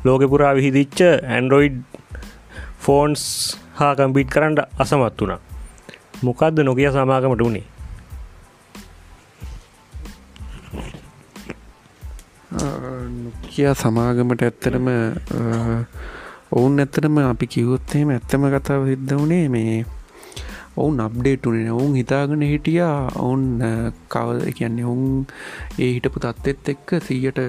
ලෝකපුරා 0.05 0.53
විහිදිච්ච 0.59 1.01
ඇන්ඩරෝයිඩ් 1.07 1.81
ෆෝන්ස් 2.85 3.25
හා 3.81 3.93
කම්පිට් 3.97 4.33
කරන්න 4.35 4.57
අසමත් 4.79 5.21
වුණා. 5.21 5.41
මොකක්ද 6.23 6.65
නොකිය 6.65 6.91
සමාගමට 6.93 7.45
වුණේ? 7.47 7.67
කියා 13.45 13.75
සමාගමට 13.77 14.43
ඇත්තටම 14.43 14.89
ඔවුන් 16.53 16.75
ඇත්තටම 16.79 17.19
අපි 17.23 17.47
කිවොත්තේම 17.49 18.09
ඇත්තම 18.11 18.45
කතාව 18.55 18.83
සිද්ධ 18.87 19.15
වනේ 19.17 19.47
මේ 19.49 19.75
ඔවුන් 20.77 21.01
අප්ඩේටුනේ 21.01 21.71
ඔවුන් 21.71 21.95
හිතාගෙන 21.95 22.43
හිටියා 22.45 22.97
ඔවුන් 23.19 23.45
කවද 24.09 24.55
කියන්නේ 24.55 24.87
ඔවුන් 24.87 25.15
ඒ 25.79 25.91
හිටපු 25.95 26.23
තත්ත්ෙත් 26.23 26.69
එක්ක 26.69 26.97
සීයට 27.03 27.41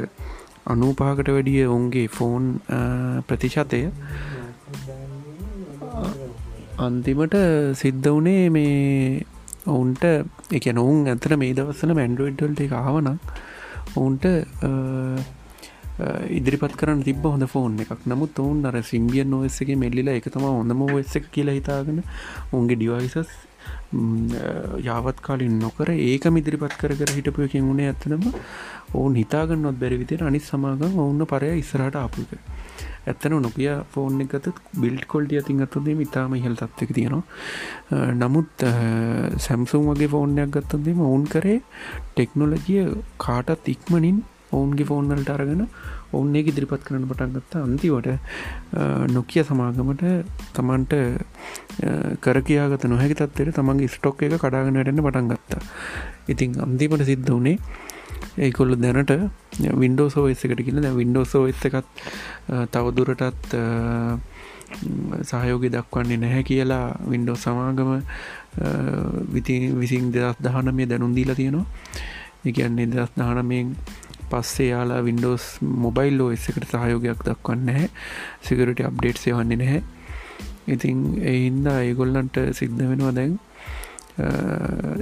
අනූපාකට 0.65 1.30
වැඩිය 1.30 1.65
ඔවුන්ගේ 1.65 2.08
ෆෝන් 2.10 2.48
ප්‍රතිශතය 3.27 3.82
අන්තිමට 6.80 7.38
සිද්ධ 7.75 8.10
වනේ 8.10 8.46
මේ 8.51 9.25
ඔවුන්ට 9.68 10.03
එක 10.51 10.68
නොවුන් 10.74 11.06
ඇතර 11.08 11.38
මේ 11.38 11.53
දවස්සන 11.53 11.94
මැන්ඩුවඩ්ඩල්ට 11.96 12.65
එක 12.65 12.74
ආවනම් 12.77 13.18
ඔවුන්ට 13.96 14.25
ඉදිරිපත් 16.29 16.75
කරන්න 16.75 17.03
තිබ 17.03 17.24
හොඳ 17.25 17.45
ෆෝන් 17.48 17.77
එකක්. 17.79 18.07
නමුත් 18.07 18.39
ඔවුන් 18.39 18.65
අර 18.65 18.81
සිම්බියන් 18.83 19.29
නොවස්සගේ 19.29 19.77
මෙල්ලිලා 19.77 20.17
එක 20.17 20.29
තම 20.29 20.45
හොඳම 20.50 20.83
වෙස්ස 20.89 21.17
කියලා 21.31 21.57
හිතාගෙන 21.60 22.03
උන්ගේ 22.53 22.77
ඩිවයිසස් 22.77 23.31
යාවත් 24.81 25.19
කාලින් 25.21 25.60
නොකර 25.60 25.89
ඒක 25.91 26.25
මිදිරිපත් 26.27 26.77
කර 26.77 26.95
කර 26.95 27.12
හිටපුයකින් 27.12 27.67
වුණේ 27.67 27.89
ඇත්තනම 27.89 28.24
ඔවුන් 28.93 29.15
හිතාගන්නත් 29.15 29.79
බැරිවිතර 29.79 30.24
අනිත් 30.24 30.43
සමාගම් 30.43 30.98
ඔවුන්න 30.98 31.27
පරය 31.27 31.51
ඉස්සරට 31.60 31.95
ආපුක 31.95 32.31
ඇත්තන 33.03 33.36
නොකිය 33.38 33.69
ෆෝන් 33.91 34.21
එකත 34.21 34.48
බිල්් 34.79 34.98
කොල්ටිය 35.07 35.39
අතින් 35.39 35.62
අත්තුදේ 35.65 35.95
ඉතාම 36.01 36.36
ඉහල් 36.36 36.55
තත්වක 36.55 36.93
තියෙනවා. 36.93 37.24
නමුත් 38.13 38.65
සැම්සුම් 39.38 39.89
වගේ 39.89 40.07
ෆෝර්නයක් 40.07 40.51
ගත්තදේම 40.55 41.01
ඔවුන් 41.01 41.25
කරේ 41.27 41.60
ටෙක්නොලජිය 42.12 42.86
කාටත් 43.17 43.67
ඉක්මනින් 43.67 44.24
ඔවුන්ගේ 44.51 44.86
ෆෝන්නලට 44.86 45.29
අරගෙන 45.29 45.63
ඔවුන් 46.13 46.36
ඒක 46.36 46.51
ඉදිරිපත් 46.51 46.84
කරන 46.84 47.08
පටන් 47.08 47.36
ගත්තා. 47.36 47.62
අන්තිවට 47.63 48.10
නොකිය 49.15 49.43
සමාගමට 49.43 50.03
තමන්ට 50.55 50.93
කර 52.24 52.41
කියාගත 52.41 52.86
නොහැකි 52.86 53.20
තත්වයට 53.20 53.55
තමන්ගේ 53.55 53.93
ස්ටොක් 53.96 54.24
එක 54.24 54.36
කඩාගෙනටන්න 54.38 55.05
පටන් 55.08 55.31
ගත්තා. 55.31 55.62
ඉතින් 56.27 56.60
අන්තිමට 56.60 57.05
සිද්ධ 57.05 57.31
වනේ 57.31 57.58
ඒකොල්ල 58.38 58.75
දැනට 58.77 59.12
වින්ඩෝසෝ 59.75 60.27
එස 60.29 60.46
එකට 60.46 60.63
කියල 60.63 60.79
වින්ඩෝසෝ 60.96 61.48
එස 61.48 61.65
එකත් 61.65 61.88
තවදුරටත් 62.72 63.55
සහයෝග 65.24 65.65
දක්වන්නේ 65.67 66.17
නැහැ 66.17 66.43
කියලා 66.43 66.86
වින්ඩෝ 67.12 67.36
සමාගම 67.36 67.91
විති 69.34 69.58
විසින් 69.74 70.12
දෙදස් 70.12 70.39
දහනමේ 70.39 70.88
දැනුන්දීලා 70.88 71.36
තියෙනවා. 71.36 71.65
එකන්නේ 72.46 72.88
දෙදස් 72.88 73.12
දානමෙන් 73.17 73.75
පස්සේ 74.33 74.67
යාලා 74.73 75.01
වින්ඩෝස් 75.07 75.45
මොබයිල් 75.85 76.17
ලෝ 76.19 76.29
එකට 76.35 76.67
සහයෝගයක් 76.73 77.23
දක්වන්න 77.27 77.65
නැහැ. 77.69 77.89
සිකරට 78.47 78.81
අප්ඩේට් 78.89 79.23
සයවන්නේ 79.23 79.61
නැහැ. 79.61 79.81
ඉතින් 80.73 81.00
එහින්ද 81.31 81.65
ඒගොල්ලන්ට 81.71 82.38
සිද්ධ 82.59 82.83
වෙනවා 82.91 83.13
දැන් 83.19 83.33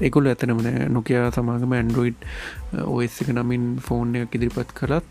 එකුල් 0.08 0.30
ඇතනම 0.32 0.62
නෑ. 0.66 0.88
නොකයා 0.96 1.26
සමාගම 1.36 1.76
ඇන්ඩරෝයිඩ් 1.80 2.20
ඔස් 2.86 3.20
එක 3.24 3.30
නමින් 3.38 3.66
ෆෝන් 3.88 4.16
එක 4.22 4.38
ඉදිරිපත් 4.40 4.72
කරත් 4.80 5.10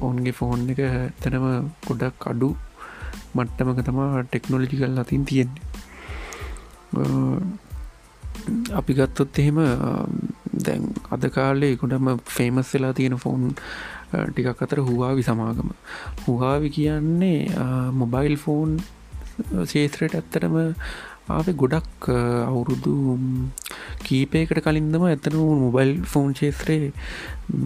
ඔවුන්ගේ 0.00 0.34
ෆෝන් 0.40 0.68
එක 0.74 0.82
තැනම 1.22 1.46
ගොඩක් 1.86 2.28
අඩු 2.32 2.50
මට්ටමක 3.36 3.80
තමා 3.88 4.22
ටෙක්නොලජි 4.28 4.76
කල් 4.82 5.02
අතින් 5.02 5.24
තියෙන්නේ. 5.30 5.68
අපි 8.78 8.92
ගත්තොත් 8.98 9.38
එහෙම 9.40 9.58
දැන් 10.66 10.86
අද 11.10 11.24
කාලේ 11.36 11.72
ගොඩම 11.76 12.08
ෆේමස් 12.36 12.72
වෙලා 12.74 12.92
තියෙන 12.92 13.16
ෆෝන් 13.18 13.44
ටිකක් 14.12 14.64
අතර 14.64 14.80
හුවාවි 14.88 15.22
සමාගම. 15.22 15.70
හුවාවි 16.24 16.70
කියන්නේ 16.70 17.38
මොබයිල් 17.92 18.36
ෆෝන් 18.38 18.70
ශේත්‍රයට 19.66 20.14
ඇත්තටම 20.14 20.56
ආවේ 21.28 21.54
ගොඩක් 21.54 22.06
අවුරුදු 22.50 22.94
කීපයකට 24.06 24.60
කලින්දම 24.66 25.04
ඇතන 25.04 25.36
මොබයිල් 25.62 25.92
ෆෝන් 26.12 26.30
ශේත්‍රයේ 26.34 26.90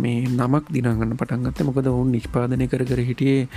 මේ 0.02 0.26
නමක් 0.30 0.64
දිනගන්න 0.74 1.16
පටන්ගත්ත 1.20 1.64
මොකද 1.68 1.88
ඔවුන් 1.88 2.10
නිෂ්පාදනය 2.14 2.66
කර 2.68 2.84
කර 2.90 3.00
හිටියේ 3.10 3.48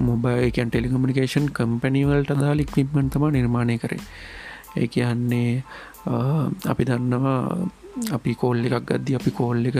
මොබයිකන් 0.00 0.70
ටෙලිකමිනිකේෂන් 0.70 1.46
කම්පැනිවල්ට 1.58 2.34
දාලික් 2.36 2.74
විප්මන් 2.76 3.12
තම 3.12 3.26
නිර්මාණය 3.30 3.78
කරේ. 3.78 4.02
ඒ 4.76 4.86
කියන්නේ 4.88 5.62
අපි 6.64 6.84
දන්නවා 6.84 7.40
අපි 8.16 8.34
කෝල් 8.34 8.58
එකක් 8.66 8.86
ගද්දි 8.90 9.16
අපි 9.18 9.30
කෝල් 9.30 9.66
එක 9.70 9.78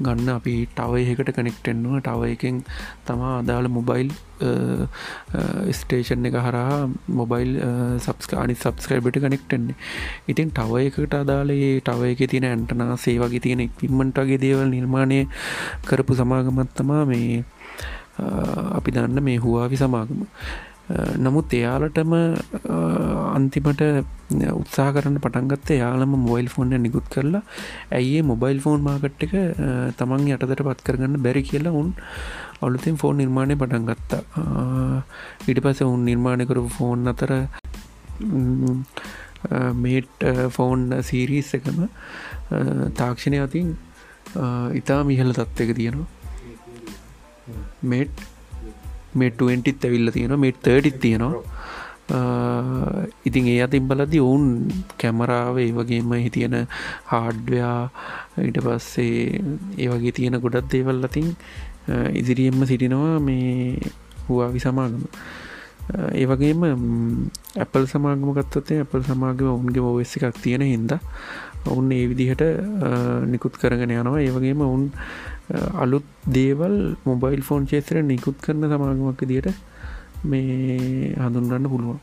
ගන්න. 0.00 0.28
අපි 0.34 0.54
ටවයකට 0.76 1.32
කනෙක්ටෙන්වා 1.36 2.00
ටව 2.00 2.22
එකෙන් 2.34 2.56
තමා 3.06 3.32
අදාළ 3.40 3.68
මොබයිල් 3.68 4.10
ස්ටේෂන් 5.78 6.26
එක 6.28 6.36
හරහා 6.46 6.80
මොබයිල් 7.20 7.52
සබස්කානි 8.06 8.56
සබස්ක්‍රයිබට 8.56 9.20
කනෙක්ටෙන්නේ 9.24 9.76
ඉතින් 10.28 10.50
ටව 10.50 10.82
එකට 10.88 11.14
අදාලේ 11.14 11.70
ටව 11.80 12.10
එක 12.12 12.24
තියෙන 12.32 12.48
ඇන්ටනා 12.50 12.98
සේවගේ 13.04 13.44
තියෙන 13.46 13.64
ඉක්විම්මටගේ 13.68 14.42
දේවල් 14.44 14.68
නිර්මාණය 14.74 15.20
කරපු 15.86 16.18
සමාගමත්තමා 16.20 17.04
මේ 17.04 17.44
අපි 18.78 18.90
දන්න 18.90 19.22
මේ 19.22 19.38
හුවාවි 19.38 19.76
සමාගම. 19.76 20.26
නමුත් 21.24 21.52
එයාලටම 21.58 22.12
අන්තිමට 23.36 23.82
උත්සා 24.60 24.88
කරන්න 24.94 25.18
පටන්ගත්ත 25.24 25.70
යාලම 25.78 26.14
මොයිල් 26.26 26.48
ෆෝන්න 26.54 26.74
නිකුත් 26.84 27.06
කරලා 27.14 27.42
ඇයිඒ 27.98 28.22
මොබයිල් 28.30 28.60
ෆෝන් 28.64 28.82
මාකට් 28.88 29.22
එක 29.26 29.34
තමන් 30.00 30.26
යටතට 30.34 30.64
පත් 30.68 30.86
කරගන්න 30.86 31.22
බැරි 31.26 31.42
කියලා 31.50 31.72
උන් 31.80 31.94
අලුතින් 32.66 32.98
ෆෝන් 33.02 33.16
නිර්මාණය 33.22 33.56
පටන් 33.62 33.86
ගත්තා. 33.90 34.22
ඉට 35.50 35.62
පස 35.64 35.82
උන් 35.86 36.04
නිර්මාණය 36.10 36.46
කරු 36.50 36.66
ෆෝන් 36.78 37.12
අතර 37.12 37.32
මේට් 39.84 40.26
ෆෝන් 40.56 40.84
සීරීස් 41.10 41.54
එකම 41.58 41.80
තාක්ෂණය 43.00 43.40
අතින් 43.46 43.72
ඉතා 44.80 45.00
මිහල 45.04 45.32
තත්වක 45.38 45.78
තියෙනවා. 45.78 46.10
මේට් 47.82 48.16
මෙට්ටුවෙන්ටිත් 49.20 49.84
ඇවිල්ල 49.84 50.10
තියෙන 50.16 50.34
මෙට් 50.44 50.62
තඩිත් 50.66 50.98
තියෙනවා. 51.00 51.42
ඉතින් 53.28 53.46
ඒ 53.52 53.60
අතින් 53.66 53.84
බලදි 53.90 54.18
ඔවුන් 54.20 54.46
කැමරාව 55.00 55.58
ඒ 55.58 55.70
වගේම 55.72 56.10
හිතියෙන 56.24 56.56
හාඩ්වයා 57.12 57.76
ඊට 58.46 58.58
පස්සේ 58.66 59.40
ඒ 59.78 59.88
වගේ 59.92 60.16
තියෙන 60.18 60.40
ගොඩත් 60.44 60.68
දේවල් 60.72 61.04
අතින් 61.08 61.28
ඉදිරියෙන්ම 62.20 62.66
සිටිනවා 62.66 63.20
මේ 63.28 63.78
හුවාවි 64.26 64.60
සමාගම. 64.64 65.04
ඒ 66.20 66.26
වගේම 66.30 66.60
ඇපල් 67.62 67.86
සමාගම 67.92 68.28
ගත්තතේ 68.38 68.82
ඇපල් 68.82 69.02
සමාගම 69.08 69.54
ඔවුන්ගේ 69.54 69.88
ඔවෙස් 69.92 70.12
එකක් 70.18 70.36
තියෙන 70.44 70.64
හින්ද 70.72 70.92
ඔවුන් 71.70 71.92
ඒ 71.96 72.04
විදිහට 72.10 72.42
නිකුත් 73.32 73.56
කරගෙන 73.62 73.94
යනවා. 73.96 74.20
ඒ 74.20 74.32
වගේම 74.36 74.60
ඔවුන් 74.68 74.84
අලුත් 75.52 76.06
දේවල් 76.28 76.96
මොබයිල් 77.04 77.42
ෆෝන් 77.42 77.66
චේත්‍ර 77.66 78.02
නිකුත් 78.02 78.36
කරන 78.40 78.64
සමාගමක් 78.64 79.22
දිට 79.26 79.48
මේ 80.24 81.14
හඳුන්ගන්න 81.16 81.68
පුළුවන්. 81.68 82.00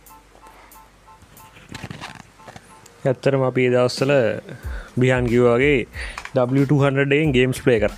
ඇත්තරම 3.06 3.42
අපි 3.42 3.70
දවස්සල 3.70 4.12
බිහන් 4.98 5.26
කිව්වාගේ 5.28 5.88
W200ෙන් 6.36 7.32
ගේම්ස් 7.32 7.60
ප්ලේ 7.60 7.80
කර 7.80 7.94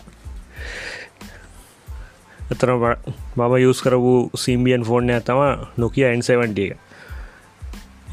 එතර 2.51 2.69
මම 2.71 3.53
යස් 3.57 3.81
කරපු 3.81 4.13
සිම්බියන් 4.35 4.83
ෆෝර්නය 4.83 5.19
තම 5.21 5.41
නොකිය 5.77 6.05
එන්සවන්ට 6.05 6.59
එක. 6.59 6.73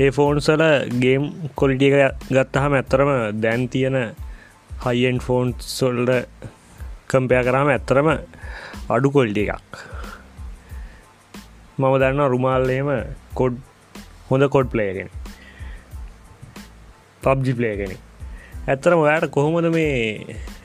ඒ 0.00 0.10
ෆෝන්සල 0.10 0.62
ගේම් 0.98 1.24
කොලිටිය 1.54 1.94
එක 2.00 2.14
ගත්තහම 2.28 2.74
ඇත්තරම 2.74 3.10
දැන් 3.40 3.68
තියෙන 3.68 3.96
හයිෙන් 4.84 5.18
ෆෝන් 5.18 5.54
සොල්ඩ 5.60 6.10
කම්පය 7.10 7.42
කරාම 7.44 7.68
ඇත්තරම 7.68 8.08
අඩු 8.90 9.08
කොල්ටි 9.10 9.44
එකක්. 9.46 9.70
මම 11.78 11.94
දන්න 11.98 12.32
රුමාල්ලේම 12.34 12.88
කොඩ් 13.34 13.56
හොඳ 14.30 14.44
කොඩ් 14.54 14.68
ප්ලේගෙන 14.70 15.10
පබ්ජි 17.22 17.52
ප්ලේගෙන 17.52 17.92
ඇත්තරම 18.68 19.04
ඔයාට 19.04 19.30
කොහොමද 19.30 19.68
මේ 19.74 19.94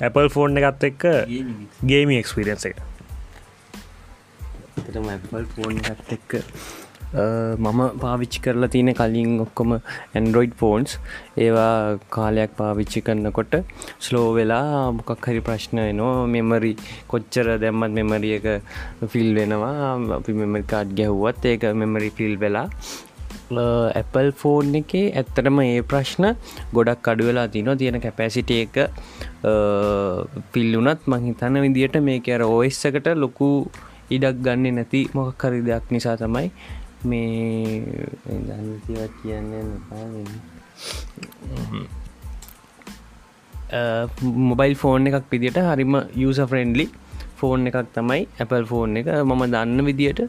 ඇපල් 0.01 0.27
ෆෝන් 0.27 0.57
එකත් 0.59 0.83
එක්ක 0.89 1.03
ගේමි 1.85 2.17
එක්ස්පිරියන්ස 2.19 2.65
එක? 2.69 2.77
ෆෝන් 5.55 5.77
එකත් 5.79 6.13
එක්ක 6.17 6.31
මම 7.13 7.81
පාවිච්චි 8.03 8.39
කරලා 8.45 8.71
තියෙන 8.73 8.91
කලින් 8.99 9.31
ඔක්කොම 9.45 9.73
ඇන්ඩරොයිඩ් 9.75 10.55
ෆෝන්ස් 10.61 10.97
ඒවා 11.45 11.99
කාලයක් 12.15 12.57
පාවිච්චි 12.59 13.05
කරන්නකොට 13.07 13.55
ස්ලෝ 14.05 14.27
වෙලා 14.37 14.91
මොකක් 14.97 15.27
හරි 15.27 15.41
ප්‍රශ්න 15.49 15.83
එනවා. 15.85 16.27
මෙමරි 16.27 16.73
කොච්චර 17.07 17.47
දැම්මත් 17.63 17.93
මෙමරි 17.99 18.33
එක 18.39 18.47
ෆිල් 19.13 19.29
වෙනවා. 19.39 19.95
අපි 20.19 20.37
මෙමරි 20.41 20.63
කාඩ් 20.73 20.97
ගැහුවත් 20.99 21.49
ඒක 21.53 21.65
මෙමරි 21.83 22.11
ෆිල් 22.19 22.35
වෙලා 22.37 22.67
ඇපල් 24.01 24.29
ෆෝන් 24.41 24.75
එකේ 24.81 25.05
ඇත්තටම 25.13 25.57
ඒ 25.63 25.81
ප්‍රශ්න 25.91 26.25
ගොඩක් 26.75 27.09
අඩුවෙලා 27.13 27.47
තිනවා 27.55 27.79
තියෙන 27.81 28.01
කැපැසිට 28.05 28.53
එක 28.59 28.77
පිල්ලුනත් 30.53 31.09
මහිතන්න 31.13 31.63
විදිට 31.65 31.97
මේක 32.09 32.29
අර 32.37 32.43
ඕස්සකට 32.45 33.09
ලොකු 33.23 33.49
ඉඩක් 34.15 34.39
ගන්න 34.45 34.79
නැති 34.79 35.01
මොකක් 35.17 35.43
හරි 35.47 35.61
දෙයක් 35.67 35.91
නිසා 35.95 36.15
තමයි 36.21 36.47
මේ 37.11 37.83
දන්තිවත් 38.47 39.13
කියන්න 39.21 39.49
මොබයිල් 44.49 44.75
ෆෝන් 44.81 45.07
එකක් 45.09 45.25
පිදිට 45.31 45.57
හරිම 45.69 45.95
යස 46.25 46.39
ෆ්‍රෙන්ඩලි 46.51 46.85
ෆෝන් 47.39 47.67
එකක් 47.69 47.77
තමයි 47.95 48.21
Apple 48.43 48.65
ෆෝන් 48.71 48.97
එක. 48.99 49.07
මම 49.29 49.41
දන්න 49.53 49.79
විදියට 49.87 50.19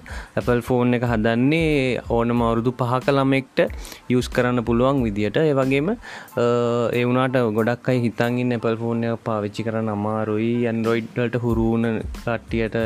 Apple 0.41 0.63
ෆෝන් 0.69 0.97
එක 0.97 1.05
හදන්නේ 1.11 2.01
ඕනම 2.17 2.41
අවුරුදු 2.47 2.73
පහක 2.81 3.07
ළමෙක්ට 3.17 3.59
යස් 4.15 4.29
කරන්න 4.37 4.65
පුළුවන් 4.69 5.03
විදියට. 5.07 5.39
ඒ 5.43 5.55
වගේම 5.59 5.89
ඒ 5.95 7.05
වුණට 7.09 7.37
ගොඩක් 7.59 7.91
අයි 7.93 8.03
හිතන්ගින් 8.07 8.57
Apple 8.57 8.77
ෆෝන් 8.83 9.05
එක 9.11 9.23
පාවිච්චි 9.29 9.67
කරන්න 9.69 9.93
අමාරුයි. 9.97 10.55
ඇන්ඩරොයිඩ්ලට 10.71 11.37
හුරුණ 11.45 11.87
කට්ටියට 12.25 12.77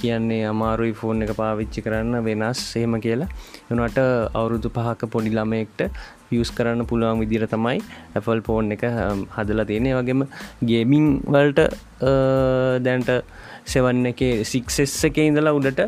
කියන්නේ 0.00 0.42
අමාරුයි 0.52 0.94
ෆෝන් 1.00 1.24
එක 1.24 1.32
පාවිච්චි 1.40 1.84
කරන්න 1.86 2.24
වෙනස් 2.26 2.60
සේම 2.72 2.94
කියලා. 3.06 3.28
එනට 3.70 3.98
අවුරුදු 4.38 4.68
පහක 4.76 5.10
පොඩි 5.14 5.32
ළමයෙක්ට 5.36 5.80
පියස් 6.28 6.50
කරන්න 6.56 6.86
පුළුවන් 6.90 7.20
විදිර 7.22 7.44
තමයි 7.54 7.80
ඇෆල් 8.18 8.40
ෆෝන් 8.48 8.72
එක 8.76 8.84
හදලා 9.36 9.66
තියෙන 9.70 9.88
වගේම 9.98 10.22
ගේමිං 10.70 11.06
වල්ට 11.34 11.60
දැන්ට 12.86 13.10
සෙවන්න 13.72 14.10
එක 14.12 14.20
සික්සෙස් 14.52 14.96
එක 15.08 15.16
ඉඳලා 15.24 15.54
උඩට 15.58 15.80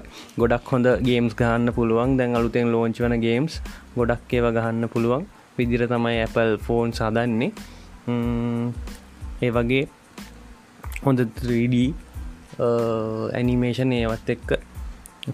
ගොඩක් 0.42 0.72
හොඳ 0.74 0.88
ගේම්ස් 1.08 1.34
ගහන්න 1.40 1.74
පුළුවන්. 1.78 2.16
දැන් 2.18 2.38
අලුතෙන් 2.40 2.72
ලෝංචි 2.74 3.04
වන 3.04 3.18
ගේම්ස් 3.26 3.60
ගොඩක් 3.98 4.34
ඒව 4.38 4.48
ගහන්න 4.58 4.92
පුළුවන් 4.94 5.26
විදිර 5.58 5.86
තමයි 5.92 6.18
Apple 6.26 6.52
ෆෝන් 6.66 6.92
සදන්නේ 6.98 7.50
ඒ 9.46 9.50
වගේ 9.56 9.84
හොඳ 11.06 11.20
3D 11.40 11.76
ඇනිමේෂන් 12.58 13.92
ඒවත් 13.92 14.34
එක්ක 14.34 14.50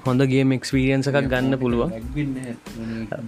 හොඳ 0.05 0.23
ගේම 0.27 0.53
එක්ස්පිරියන්ස 0.53 1.09
එකක් 1.09 1.29
ගන්න 1.31 1.59
පුළුවන්. 1.59 1.91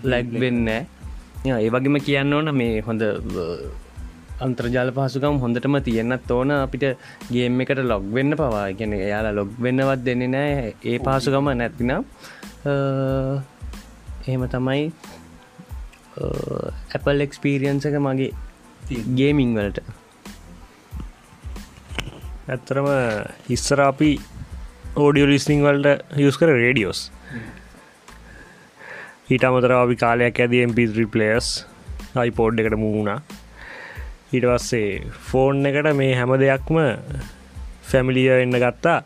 ලැග් 0.05 0.31
වෙන්න 0.35 0.69
ඒ 0.69 1.71
වගේම 1.71 1.99
කියන්න 2.01 2.33
ඕන 2.33 2.53
මේ 2.55 2.81
හොඳ 2.81 3.03
අන්ත්‍රජාල 4.41 4.91
පහසුකම් 4.93 5.39
හොඳටම 5.41 5.77
තියෙන්න්නත් 5.81 6.31
ඕන 6.31 6.53
අපිට 6.53 6.87
ගේම් 7.31 7.61
එකට 7.61 7.83
ලොග් 7.85 8.05
වෙන්න 8.13 8.37
පවා. 8.37 8.65
ගැන 8.73 8.93
එයාලා 8.93 9.33
ලොග් 9.33 9.51
වෙන්නවත් 9.59 10.01
දෙන්නේ 10.05 10.29
නෑ 10.29 10.75
ඒ 10.85 10.99
පාසුකම 10.99 11.53
නැතිනම් 11.55 12.03
එහෙම 14.27 14.45
තමයි 14.49 14.85
ඇපල් 16.95 17.21
එක්ස්පීරියන්ස 17.21 17.87
එක 17.87 17.97
මගේ 18.01 18.33
ගේමිං 19.15 19.55
වලට 19.55 19.81
ඇත්තරම 22.49 22.89
ඉස්සර 23.51 23.81
අපි 23.85 24.11
ඕඩියෝ 24.97 25.31
ලිස්නිං 25.31 25.65
වලට 25.67 26.21
යස් 26.27 26.39
කර 26.41 26.53
රේඩියෝස් 26.57 27.01
ඊට 29.31 29.49
අමතර 29.49 29.75
අපි 29.79 29.97
කාලයක් 30.05 30.45
ඇද 30.45 30.55
MP3 30.67 31.09
පලේස් 31.09 31.51
අයිපෝඩ් 32.17 32.63
එකට 32.63 32.79
මුණා 32.79 33.19
ඊට 34.33 34.47
පස්සේ 34.47 34.87
ෆෝන් 35.29 35.67
එකට 35.67 35.93
මේ 35.95 36.15
හැම 36.15 36.33
දෙයක්ම 36.41 36.79
ෆැමිලිය 37.87 38.31
එන්න 38.35 38.59
ගත්තා. 38.59 38.99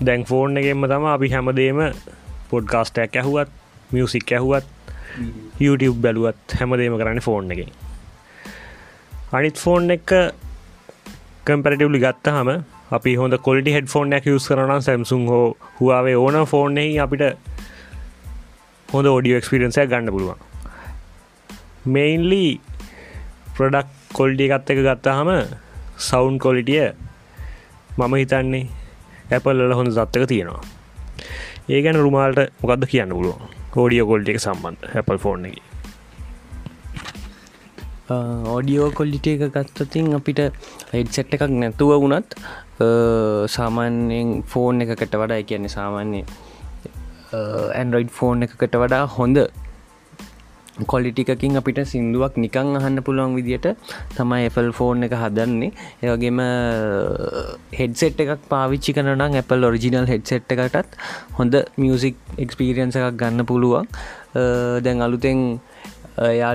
දැන් 0.00 0.24
ෆෝන් 0.24 0.56
එකෙන්ම 0.56 0.86
තම 0.88 1.04
අපි 1.08 1.28
හැමදේම 1.30 1.80
පොඩ්කාස්ටයක් 2.50 3.16
ඇහුවත් 3.16 3.50
මියසික් 3.92 4.32
ඇහුවත් 4.32 4.66
YouTube 5.60 5.98
බැලුවත් 5.98 6.56
හැමදේම 6.60 6.96
කරන්න 7.00 7.20
ෆෝන් 7.20 7.52
එක 7.52 7.60
අනිත් 9.32 9.56
ෆෝන් 9.58 9.90
එක 9.90 10.12
කම්පරටවලි 11.46 11.98
ගත්ත 12.02 12.32
හම 12.34 12.48
අපි 12.90 13.10
හොඳ 13.14 13.34
කොල්ටි 13.46 13.74
හෙඩ 13.74 13.88
ෆෝන් 13.92 14.14
එක 14.16 14.24
යස් 14.30 14.46
කරන 14.50 14.82
සැම්සුන් 14.82 15.26
හෝ 15.30 15.44
හවාවේ 15.76 16.14
ඕන 16.16 16.38
ෆෝන් 16.52 16.78
එහි 16.82 16.96
අපිට 16.98 17.22
හොඳ 18.88 19.06
ෝඩියෝ 19.06 19.38
එක්ස්පිරන්සය 19.40 19.84
ගන්න 19.86 20.10
පුළුවන්. 20.10 20.40
මෙයින්ලි 21.86 22.46
ප්‍රඩක් 23.56 23.92
කොල්ඩි 24.12 24.48
එකත් 24.48 24.72
එක 24.74 24.80
ගත්තාහම 24.86 25.30
සවුන් 25.98 26.38
කොලිටිය 26.38 26.82
මම 27.98 28.14
හිතන්නේ 28.16 28.64
ඇපල්ල 29.30 29.62
හොඳ 29.72 29.90
සත්තක 29.90 30.26
තියෙනවා. 30.26 30.62
ඒ 31.70 31.80
ගැන 31.82 31.98
රුමාල්ට 31.98 32.42
මොකක්ද 32.60 32.90
කියන්න 32.90 33.14
පුළුව 33.14 33.38
ෝඩියෝ 33.76 34.10
කොල්ටි 34.10 34.34
එක 34.34 34.40
සම්බන්ධ 34.40 34.90
හැපල් 34.94 35.18
ෆෝන් 35.18 35.46
එක. 35.46 35.75
ඕඩියෝ 38.10 38.90
කොල්ලිට 38.98 39.26
එක 39.26 39.44
ගත්තතින් 39.56 40.14
අපිට 40.18 40.40
හෙඩ්සෙට් 40.94 41.34
එකක් 41.34 41.46
නැතුව 41.62 41.92
වුණත් 42.02 42.38
සාමාන්‍යයෙන් 43.56 44.32
ෆෝන් 44.52 44.82
එකකට 44.84 45.14
වඩා 45.22 45.42
කියන්නේ 45.50 45.76
සාමාන්‍ය 45.76 46.24
ඇන්ඩරොයිඩ් 47.80 48.12
ෆෝන් 48.18 48.46
එකකට 48.46 48.76
වඩා 48.82 49.04
හොඳ 49.18 49.40
කොලිටිකකින් 50.84 51.58
අපිට 51.58 51.78
සිින්දුවක් 51.92 52.34
නිකං 52.44 52.76
අහන්න 52.78 53.02
පුළුවන් 53.02 53.36
විදිට 53.38 53.66
තමයි 54.16 54.48
එෆල් 54.48 54.70
ෆෝන් 54.78 55.02
එක 55.06 55.14
හදන්නේ. 55.22 55.72
ඒවගේම 56.04 56.40
හෙඩසෙට් 57.78 58.20
එකක් 58.24 58.42
පාවිච්චි 58.50 58.94
කනනම් 58.96 59.38
Apple 59.42 59.66
ඔරිජිනල් 59.68 60.10
හෙඩ්සෙට් 60.12 60.52
එකටත් 60.54 60.98
හොඳ 61.38 61.56
මියසික් 61.82 62.20
එක්ස්පිරියන්ස 62.38 62.98
එකක් 63.00 63.16
ගන්න 63.22 63.48
පුළුවන්. 63.52 63.88
දැන් 64.84 65.00
අලුතෙන් 65.06 65.40
එයා 66.28 66.54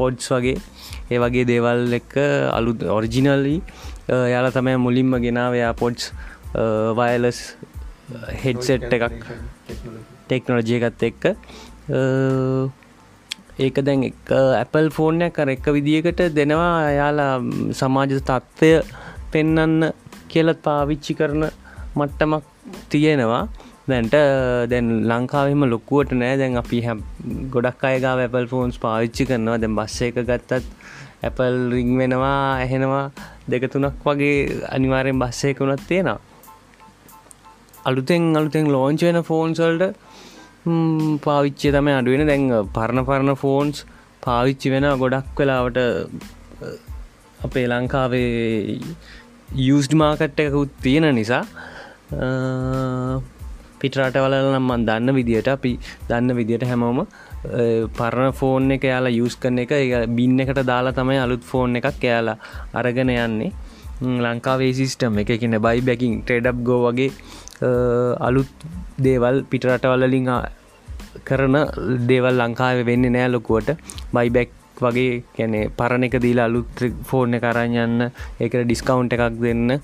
පොඩ්ස් 0.00 0.30
වගේ 0.32 0.56
ඒ 1.10 1.18
වගේ 1.22 1.44
දේවල් 1.50 1.98
එක 2.00 2.16
අලු 2.52 2.74
ඔරිජිනල්ලි 2.96 3.56
යාලා 4.32 4.54
තමයි 4.56 4.76
මුලින්ම 4.86 5.18
ගෙනාව 5.26 5.58
එයා 5.58 5.74
පොඩ්ස් 5.82 6.12
වයලස් 6.98 7.40
හෙඩ්සෙට් 8.42 8.92
එකක්. 8.96 9.22
ටෙක්නොලජයකත් 10.28 11.02
එක්ක. 11.10 11.24
ඒක 13.58 13.76
දැන් 13.86 14.02
එක 14.10 14.32
ඇපල් 14.62 14.90
ෆෝර්නයක් 14.96 15.34
කර 15.36 15.48
එක 15.56 15.66
විදිකට 15.76 16.20
දෙනවා. 16.38 16.90
යාලා 17.00 17.34
සමාජ 17.80 18.18
තත්ත්වය 18.20 18.72
පෙන්නන්න 19.32 19.92
කියලත් 20.30 20.60
පාවිච්චි 20.66 21.14
කරන 21.18 21.48
මට්ටමක් 21.96 22.44
තියෙනවා 22.90 23.44
දැන්ට 23.90 24.14
දැන් 24.70 24.88
ලංකාවම 25.10 25.62
ලොකුවට 25.72 26.12
නෑ. 26.20 26.36
දැන් 26.42 26.56
අපි 26.62 26.78
හැ 26.86 26.96
ගොඩක් 27.54 27.84
අයගා 27.90 28.14
ඇපල් 28.22 28.46
ෆෝන්ස් 28.52 28.78
පාවිච්චි 28.84 29.28
කරනවා. 29.30 29.58
දැන් 29.62 29.76
බස්ස 29.78 29.98
එක 30.08 30.16
ගත්තත් 30.30 30.64
ඇපල් 31.26 31.58
රිං 31.74 31.92
වෙනවා 32.00 32.38
ඇහෙනවා. 32.62 33.04
දෙක 33.52 33.66
තුනක් 33.72 34.06
වගේ 34.08 34.62
අනිවාරයෙන් 34.76 35.20
බස්සයකුනත් 35.22 35.84
තියෙනවා. 35.90 36.18
අලුතෙන් 37.88 38.24
අලුතෙන් 38.40 38.72
ලෝංචයන 38.76 39.18
ෆෝන්සල්ට 39.28 39.84
පාවිච්චය 41.26 41.68
තම 41.76 41.88
අඩුවෙන 41.98 42.26
දැන් 42.32 42.48
පරණ 42.76 43.06
පරණ 43.10 43.38
ෆෝන්ස් 43.44 43.84
පාවිච්චි 44.26 44.74
වෙන 44.74 44.88
ගොඩක් 45.02 45.38
වෙලාවට. 45.40 45.78
අපේ 47.46 47.66
ලංකාවේ 47.70 48.80
යස්ඩ 49.68 49.94
මාකට් 50.02 50.44
එකකුත් 50.44 50.72
තියෙන 50.84 51.08
නිසා. 51.20 51.44
පිටරට 53.80 54.18
වල 54.24 54.34
නම්මන් 54.40 54.86
දන්න 54.88 55.16
විදියට 55.18 55.48
අපි 55.54 55.72
දන්න 56.08 56.36
විදියට 56.38 56.66
හැමෝම 56.70 57.00
පරණ 57.98 58.36
ෆෝන් 58.40 58.70
එක 58.76 58.84
යාලා 58.90 59.14
යස් 59.22 59.36
කරන 59.42 59.62
එක 59.64 59.72
බින්න 60.18 60.42
එකට 60.44 60.60
දාලා 60.72 60.96
තමයි 60.98 61.18
අලුත් 61.24 61.44
ෆෝන් 61.52 61.76
එකක් 61.80 62.04
එයාලා 62.10 62.36
අරගෙන 62.80 63.12
යන්නේ. 63.16 63.52
ලංකාවේ 64.24 64.72
සිිස්ටම් 64.78 65.18
එක. 65.22 65.30
කියන 65.40 65.58
බයි 65.66 65.80
බැකින් 65.88 66.20
ට්‍රෙඩබ් 66.22 66.58
ගෝ 66.68 66.80
වගේ 66.86 67.10
අලුත් 68.28 68.66
දේවල් 69.06 69.38
පිටරටවල්ලින් 69.50 70.28
කරන 71.28 71.56
දේවල් 72.10 72.36
ලංකාව 72.42 72.84
වෙන්න 72.90 73.12
නෑ 73.16 73.28
ලොකුවට. 73.34 73.70
බයිබැක් 74.14 74.50
වගේ 74.84 75.12
කැනෙ 75.36 75.60
පරණ 75.78 76.06
එක 76.08 76.16
දීලා 76.24 76.48
අලුත් 76.50 76.82
ෆෝර්න 77.10 77.38
කරන්න 77.44 78.02
ඒකට 78.40 78.64
ඩිස්කවුන්් 78.64 79.08
එකක් 79.16 79.40
දෙන්න. 79.44 79.80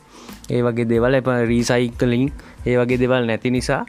ඒ 0.51 0.63
වගේ 0.63 0.89
දෙවල් 0.89 1.15
එප 1.15 1.29
රීසයිකලින් 1.47 2.33
ඒ 2.67 2.77
වගේ 2.77 2.99
දෙවල් 2.99 3.27
නැති 3.27 3.51
නිසා 3.51 3.85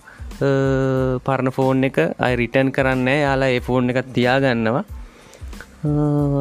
පරණ 1.24 1.50
ෆෝන් 1.50 1.84
එක 1.84 1.98
අයි 2.20 2.36
රිටන් 2.36 2.72
කරන්න 2.72 3.08
යාලා 3.08 3.50
ඒ 3.50 3.60
ෆෝන් 3.60 3.89
එකත් 3.89 4.13
තියාගන්නවා. 4.13 4.86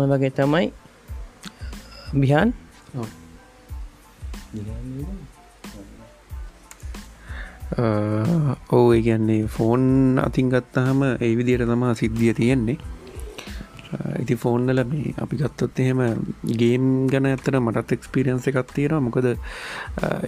වගේ 0.08 0.30
තමයි. 0.30 0.72
බිහන්? 2.14 2.52
ඕ 8.72 8.92
කියන්නේ 8.92 9.46
ෆෝන් 9.48 10.18
අතින් 10.18 10.48
ගත්තහම 10.48 11.02
ඒ 11.20 11.36
විදියට 11.36 11.64
තමා 11.64 11.94
සිද්ධිය 11.94 12.34
තියෙන්නේ 12.34 12.76
ඉති 14.22 14.34
ෆෝන්නල 14.42 14.80
මේ 14.90 15.14
අපි 15.24 15.36
ගත්තොත් 15.40 15.80
එහෙම 15.84 16.00
ගේම් 16.62 16.84
ගැන 17.12 17.28
ඇත්තට 17.30 17.58
මටත් 17.60 17.96
එක්ස්පිරියන්ස 17.96 18.48
එකක් 18.50 18.72
තියෙනවා. 18.76 19.04
මොකද 19.06 19.28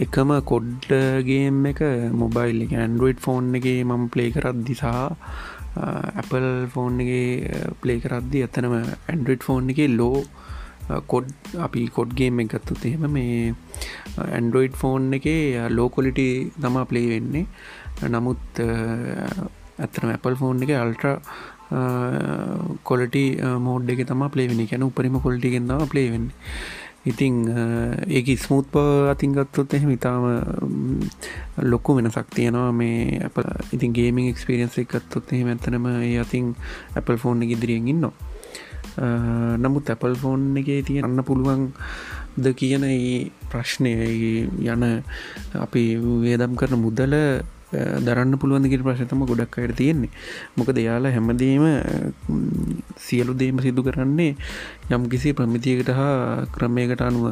එකම 0.05 0.33
කොඩ්ගේම් 0.53 1.61
එක 1.73 1.83
මොබයිල් 2.23 2.65
එක 2.67 2.73
ඇන්ඩරෝයිඩ් 2.85 3.25
ෆෝන් 3.27 3.53
එක 3.61 3.69
මම 3.89 4.07
ප්ලේ 4.15 4.31
කරද්දි 4.37 4.77
සහ 4.81 4.89
Apple 6.23 6.51
ෆෝන් 6.75 7.01
එක 7.05 7.13
ප්ලේ 7.83 8.03
කරද්දි 8.05 8.45
ඇතනම 8.47 8.75
ඇන්ඩරෝයිඩ් 8.81 9.47
ෆෝන් 9.49 9.73
එක 9.75 9.81
ලෝ 10.01 10.21
කොඩ් 11.13 11.31
අපි 11.67 11.83
කොඩ්ගේම් 11.97 12.45
එක 12.45 12.53
ගත්තුත් 12.55 12.85
එහෙම 12.91 13.09
මේ 13.17 13.55
ඇන්ඩරෝයිඩ් 14.39 14.77
ෆෝන් 14.83 15.11
එක 15.19 15.27
ලෝකොලිටි 15.79 16.29
තමා 16.63 16.89
ප්ලේ 16.93 17.09
වෙන්නේ. 17.15 17.47
නමුත් 18.15 18.61
ඇතරම 19.85 20.11
Apple 20.17 20.37
ෆෝන් 20.41 20.63
එක 20.65 20.73
අල්ට්‍ර 20.83 21.09
කොලටි 22.89 23.25
මෝඩ් 23.67 23.91
එක 23.91 24.07
තම 24.09 24.25
පලේවෙන 24.35 24.65
කැන 24.71 24.89
උපරිම 24.89 25.21
කොල්ටිගෙන් 25.27 25.69
තම 25.69 25.87
පලේවෙන්න 25.93 26.29
ඉතිං 27.05 27.35
ඒක 28.09 28.29
ස්මූත් 28.41 28.67
ප 28.73 28.81
අතින් 29.13 29.37
ගත්තොත් 29.37 29.75
එහෙම 29.77 29.91
ඉතාම 29.93 30.25
ලොක්කු 31.61 31.97
වෙනසක් 31.97 32.29
තියෙනවා. 32.33 32.73
මේ 32.73 33.21
ඉතින් 33.75 33.93
ගේමින් 33.93 34.31
එක්ස්පිරියන්ස් 34.33 34.79
එකත්තොත් 34.81 35.33
එහෙම 35.33 35.53
ඇතනම 35.53 35.87
ඒ 36.01 36.17
අතින් 36.25 36.55
Apple 36.97 37.19
ෆෝන් 37.21 37.45
එක 37.45 37.53
ඉදිරියෙන් 37.57 37.89
ඉන්නවා. 37.89 38.15
නමුත් 39.61 39.91
ඇපල් 39.91 40.15
ෆෝන් 40.15 40.57
එක 40.57 40.71
තියන්න 40.89 41.21
පුළුවන් 41.29 41.73
ද 42.39 42.55
කියන 42.57 42.85
ප්‍රශ්නය 43.51 43.93
යන 44.65 44.85
අපි 45.55 45.83
වේදම් 46.25 46.57
කරන 46.57 46.81
මුදල 46.81 47.15
දරන්න 48.07 48.39
පුළුවන්දිකට 48.39 48.85
ප්‍රශ්තම 48.87 49.25
ගොඩක් 49.31 49.59
අයට 49.59 49.77
තියෙන්නේ. 49.77 50.13
මොක 50.57 50.71
දෙයාලා 50.79 51.15
හැමදීම 51.17 51.65
සියලු 53.07 53.35
දේම 53.35 53.59
සිදු 53.59 53.87
කරන්නේ 53.89 54.33
යම් 54.91 55.09
කිසි 55.13 55.33
ප්‍රමිතියකට 55.33 55.91
හා 56.01 56.47
ක්‍රමයකට 56.57 57.03
අනුව. 57.03 57.27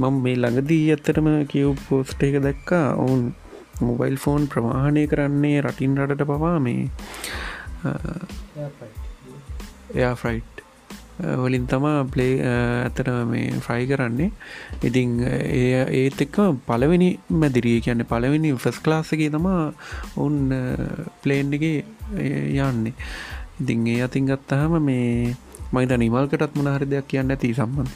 මම 0.00 0.22
මේ 0.24 0.36
ළඟදී 0.36 0.82
ඇත්තටම 0.90 1.30
කියව් 1.52 1.76
පෝස්ට 1.88 2.22
එක 2.22 2.40
දැක්කා. 2.46 2.86
ඔවුන් 2.96 3.22
මොබයිල් 3.80 4.16
ෆෝන් 4.16 4.46
ප්‍රවාහණය 4.46 5.04
කරන්නේ 5.06 5.60
රටින් 5.60 5.96
රටට 5.98 6.28
පවා 6.30 6.56
මේ 6.60 6.88
එයා 9.94 10.14
ෆ්‍රයිට් 10.14 10.59
වලින් 11.42 11.66
තමා 11.66 12.04
ප්ලේ 12.12 12.34
ඇතර 12.44 13.08
මේ 13.30 13.50
ෆ්‍රයි 13.64 13.86
කරන්නේ. 13.90 14.30
ඉතිං 14.82 15.10
ඒ 15.24 15.84
ඒත් 16.00 16.20
එක්ක 16.24 16.38
පලවෙනි 16.68 17.10
මැදිරිය 17.40 17.80
කියන්න 17.80 18.04
පලවෙනි 18.04 18.52
ෆස් 18.56 18.78
ක්ලාසගේ 18.84 19.30
තමා 19.30 19.72
ඔවුන් 20.16 20.54
ප්ලේන්් 21.22 21.54
එක 21.58 21.64
යන්නේ. 21.64 22.94
ඉතිං 23.60 23.86
ඒ 23.86 24.00
අතින් 24.02 24.30
ගත්තහම 24.30 24.78
මේ 24.80 25.36
මයිත 25.72 25.92
නිමල්කටත් 26.04 26.56
මොනහරි 26.56 26.90
දෙයක් 26.92 27.08
කියන්න 27.08 27.30
ඇති 27.30 27.54
සම්බන්ධ. 27.54 27.94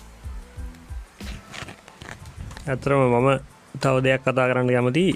ඇතරම 2.66 3.00
මම 3.12 3.28
තව 3.80 3.94
දෙයක් 4.06 4.22
කතා 4.22 4.48
කරන්න 4.50 4.70
කැමති. 4.70 5.06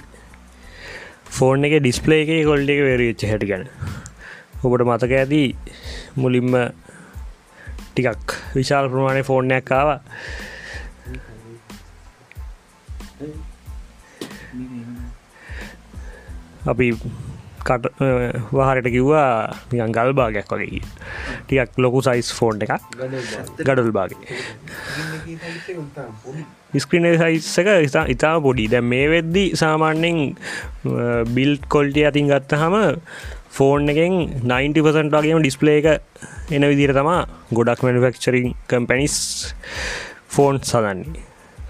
ෆෝන් 1.37 1.65
එක 1.65 1.81
ඩිස්පලේ 1.81 2.25
එක 2.25 2.47
කොල්ඩ 2.47 2.71
එක 2.75 2.81
වේරච්ච 2.89 3.23
හැටි 3.31 3.51
ගැන. 3.51 3.65
ඔබට 4.65 4.83
මතක 4.83 5.13
ඇති 5.15 5.43
මුලින්ම 6.17 6.51
ටිකක් 7.99 8.35
විශාල් 8.55 8.87
ප්‍රමාණය 8.91 9.23
ෆෝර්නයක් 9.27 9.71
ආව. 9.75 9.89
අපි 16.73 16.87
කට 17.69 17.91
වහරට 18.53 18.89
කිව්වා 18.95 19.31
නිකන් 19.73 19.93
ගල් 19.97 20.13
භාගයක් 20.21 20.53
වගේ 20.53 20.81
ටිකක් 21.47 21.81
ලොකු 21.85 22.05
සයිස් 22.07 22.31
ෆෝන් 22.39 22.63
එකක්. 22.63 22.87
ගඩල් 23.59 23.91
බාගේ 23.99 24.39
ස්ක්‍රීන 26.79 27.11
සයිස්සක 27.19 27.69
ඉතා 27.89 28.07
ඉතා 28.15 28.35
පොඩි. 28.47 28.71
දැ 28.71 28.83
මේ 28.95 29.07
වෙද්දි 29.11 29.45
සාමාන්‍යෙන් 29.63 30.19
බිල්් 31.35 31.53
කොල්ටිය 31.69 32.07
අතින් 32.07 32.31
ගත්ත 32.31 32.63
හම 32.63 32.77
ෆෝන් 33.59 33.91
එකෙන් 33.95 34.19
90% 34.47 35.17
වගේම 35.19 35.43
ඩිස්පලේ 35.43 35.79
එක 35.83 35.89
එන 36.51 36.65
විදිර 36.71 36.93
තමා 36.97 37.23
ගොඩක් 37.53 37.83
මනිෆක්චරින් 37.85 38.55
කම්පැනිස් 38.69 39.17
ෆෝන් 40.35 40.61
සදන්නේ 40.63 41.25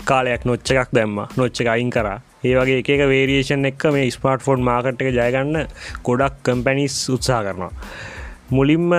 කාලයක් 0.05 0.45
නොච්ච 0.49 0.71
එකක් 0.73 0.93
දැම්ම. 0.97 1.17
නොච්ච 1.37 1.61
එක 1.63 1.69
අයින් 1.75 1.91
කරා. 1.91 2.19
ඒ 2.45 2.55
වගේ 2.57 2.79
එක 2.81 3.03
වේරියේෂන් 3.13 3.69
එක්ක 3.71 3.83
මේ 3.93 4.11
ස්මාර්ට් 4.11 4.45
ෆෝන් 4.47 4.63
මාකට් 4.69 5.03
එක 5.03 5.11
ජයගන්න 5.17 5.67
ගොඩක් 6.07 6.37
කම්පැනිස් 6.47 6.97
උත්සා 7.15 7.41
කරනවා. 7.47 7.73
මුලින්ම 8.51 8.95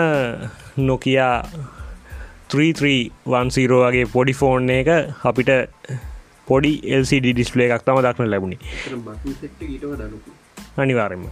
නොකයා 0.89 1.35
3310 2.49 3.79
වගේ 3.83 4.11
පොඩි 4.15 4.33
ෆෝන් 4.33 4.69
එක 4.69 4.89
අපිට 5.23 5.51
පොඩි 6.49 6.73
LCD 6.99 7.31
ඩිස්පලේ 7.31 7.69
එකක් 7.69 7.85
තම 7.87 8.01
දක්න 8.05 8.29
ලැබුණි. 8.33 8.57
අනිවාරෙන්ම 10.77 11.23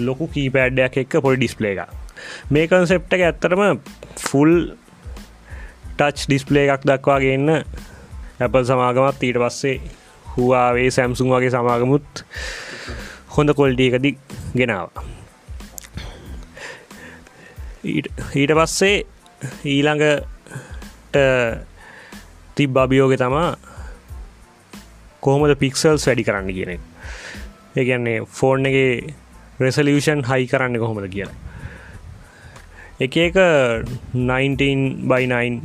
ලොකු 0.00 0.28
කීපෑඩ්ඩයක් 0.34 1.00
එක්ක 1.04 1.22
පොඩි 1.22 1.40
ඩිස්පලේ 1.40 1.72
එක 1.76 2.05
මේ 2.50 2.66
කන්සෙප්ට 2.68 3.16
එක 3.16 3.26
ඇත්තරම 3.28 3.80
ෆුල් 4.20 4.52
ටච් 5.96 6.26
ඩිස්පලේ 6.28 6.66
එකක් 6.68 6.86
දක්වාගන්න 6.88 7.50
ඇපල් 8.40 8.64
සමාගමත්. 8.64 9.22
ඊට 9.22 9.40
පස්සේ 9.42 9.76
හවාවේ 10.32 10.90
සැම්සුන් 10.90 11.30
වගේ 11.32 11.52
සමාගමුත් 11.54 12.24
හොඳ 13.36 13.54
කොල්ඩිය 13.56 13.92
එකදි 13.92 14.12
ගෙනාව. 14.56 14.90
ඊට 17.84 18.52
පස්සේ 18.58 18.96
ඊළඟට 19.64 20.24
තිබ් 22.56 22.78
අභියෝග 22.78 23.16
තමා 23.20 23.48
කොහොමද 25.22 25.54
පික්සල්ස් 25.60 26.06
වැඩි 26.08 26.26
කරන්න 26.26 26.52
කියන 26.56 26.72
ඒගැන්නේ 27.76 28.18
ෆෝර්න් 28.38 28.68
එක 28.70 28.76
රෙසලියෂන් 29.60 30.24
හයි 30.30 30.46
කරන්න 30.46 30.78
කොහොමද 30.78 31.08
කියලා. 31.12 31.45
එක 32.98 33.16
එක 33.18 33.34
19 34.14 35.04
බයි9 35.04 35.60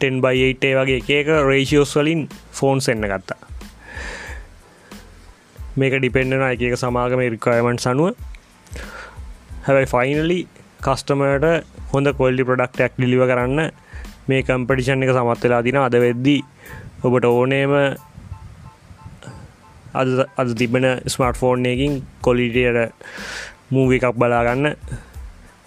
10බයිට 0.00 0.64
වගේ 0.78 1.18
එක 1.18 1.28
රේෂියෝස් 1.44 1.92
වලින් 1.94 2.22
ෆෝන්ස් 2.52 2.88
එන්න 2.88 3.04
ගත්තා. 3.04 3.36
මේක 5.76 5.94
ඩිපෙන්ඩන 5.94 6.44
එක 6.46 6.62
එක 6.68 6.76
සමාගම 6.76 7.20
රිකයමන්ට් 7.26 7.84
සනුව 7.84 8.16
හැබයි 9.66 9.86
ෆයිනලි 9.86 10.38
කස්ටමට 10.80 11.44
හොඳ 11.92 12.08
කොල්ඩි 12.16 12.48
ප්‍රඩක්ටක් 12.48 12.96
ඩිලිව 12.96 13.22
කරන්න 13.28 13.60
මේ 14.28 14.42
කම්පටිෂන් 14.42 15.04
එක 15.04 15.12
සමත් 15.12 15.44
වෙලා 15.44 15.60
දින 15.62 15.78
අද 15.78 15.98
වෙද්දී 15.98 16.40
ඔබට 17.04 17.28
ඕනේම 17.28 17.76
අද 19.94 20.08
අද 20.36 20.56
තිබෙන 20.56 20.88
ස්මර්ට 21.06 21.36
ෆෝන් 21.36 21.66
එකින් 21.66 22.00
කොලිටියට 22.20 22.96
මූව 23.70 23.90
එකක් 23.92 24.16
බලාගන්න 24.16 24.66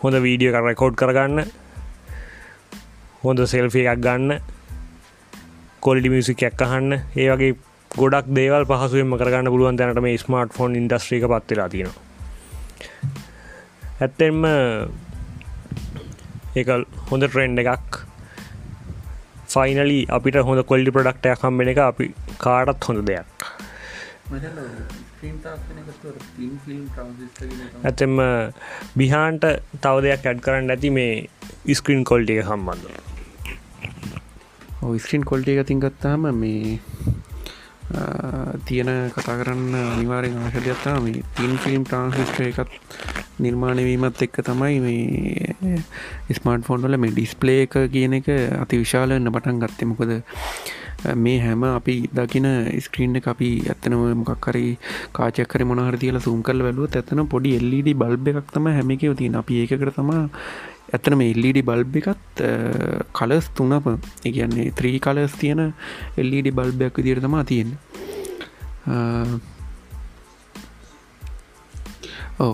හොඳ 0.01 0.15
වීඩියෝ 0.25 0.53
කර 0.55 0.63
රෙකෝඩ් 0.65 0.95
කරගන්න 0.97 1.39
හොඳ 3.23 3.39
සෙල්ෆි 3.45 3.81
එකක් 3.85 4.01
ගන්න 4.01 4.39
කොල්ඩි 5.79 6.09
මියසිකයක් 6.09 6.61
අහන්න. 6.61 6.93
ඒ 7.17 7.27
වගේ 7.29 7.53
ගොඩක් 7.91 8.27
දේවල් 8.37 8.65
පහසුවෙන්ම 8.65 9.13
කරගන්න 9.19 9.51
පුළුවන් 9.53 9.77
තැනට 9.77 10.01
මේ 10.01 10.17
ස්මාර්ට් 10.17 10.53
ෆෝන් 10.53 10.75
ඉන්ඩස්ට්‍රික 10.75 11.25
පත්වෙලා 11.25 11.69
තියෙනවා. 11.69 11.99
ඇත්තෙන්ම 14.01 14.39
ඒ 16.55 16.65
හොඳ 17.11 17.23
ට්‍රෙන්ඩ් 17.27 17.63
එකක්. 17.65 18.01
ෆයිනලි 19.53 19.99
අපිට 20.09 20.41
හොඳ 20.49 20.65
කොල්ඩි 20.65 20.95
ප්‍රඩක්ටයක් 20.97 21.45
හම්බෙන 21.45 21.71
එක 21.73 21.85
අපි 21.85 22.05
කාටත් 22.39 22.89
හොඳ 22.89 23.05
දෙයක්. 23.07 23.49
ඇතෙම 27.83 28.13
බිහාන්ට 28.97 29.43
තව 29.77 29.95
දෙයක් 30.03 30.23
ඇඩ් 30.25 30.39
කරන්න 30.41 30.71
ඇති 30.71 30.89
මේ 30.91 31.13
ස්ක්‍රීන් 31.75 32.03
කොල්ටි 32.03 32.33
එක 32.35 32.45
සම්බන්ධ 32.47 32.87
ස්ක්‍රීන් 34.99 35.23
කොල්ටි 35.23 35.51
එක 35.55 35.67
තිංගත්තාම 35.67 36.23
මේ 36.35 36.77
තියෙන 38.65 38.89
කතා 39.11 39.35
කරන්න 39.37 39.75
අනිවාරෙන් 39.85 40.37
ආශදයක්ත්තා 40.39 40.97
මේ 41.01 41.23
තින් 41.35 41.57
ෆිල්ම් 41.59 41.83
ට්‍රන්සිස්ට 41.85 42.39
එකත් 42.41 42.71
නිර්මාණවීමත් 43.39 44.21
එක්ක 44.21 44.37
තමයි 44.43 44.77
මේ 44.79 45.79
ස්මාර්ට 46.33 46.65
ෆෝන්වල 46.65 46.97
මේ 46.97 47.11
ඩිස්පලේ 47.11 47.65
එක 47.65 47.75
කියන 47.91 48.13
එක 48.13 48.29
අති 48.57 48.75
විශාලන්න 48.77 49.31
පටන් 49.31 49.61
ගත්තෙමකොද 49.65 50.13
මේ 51.17 51.39
හැම 51.39 51.63
අපි 51.65 51.95
දකින 52.13 52.47
ස්ක්‍රීන් 52.79 53.15
එක 53.15 53.27
අපි 53.27 53.49
ඇත්තනම 53.65 54.03
මොකක්කරි 54.17 54.77
කාචයක්කර 55.11 55.63
මොනහර 55.65 55.97
තියලා 55.97 56.21
සුම් 56.21 56.43
කරල 56.43 56.61
වැලුව 56.61 56.89
ඇත්තන 56.91 57.23
පොඩි 57.27 57.55
එල්ලඩ 57.57 57.89
බල්බ 57.95 58.27
එකක් 58.33 58.51
තම 58.51 58.69
හැමිකව 58.69 59.15
තින් 59.17 59.35
අපි 59.35 59.61
ඒකට 59.63 59.93
තමා 59.95 60.21
ඇත්තන 60.93 61.17
මේ 61.17 61.33
එල්ලඩ 61.33 61.61
බල්බ් 61.63 61.97
එකත් 62.01 62.43
කලස් 63.13 63.49
තුනප 63.55 63.87
එකන්නේ 64.25 64.67
ත්‍රී 64.71 64.99
කලස් 64.99 65.35
තියෙන 65.35 65.63
එල්ලඩ 66.17 66.51
බල්බයක් 66.53 66.99
විදිර 66.99 67.21
තමා 67.21 67.43
තියෙන 67.43 67.77
ඕ 72.39 72.53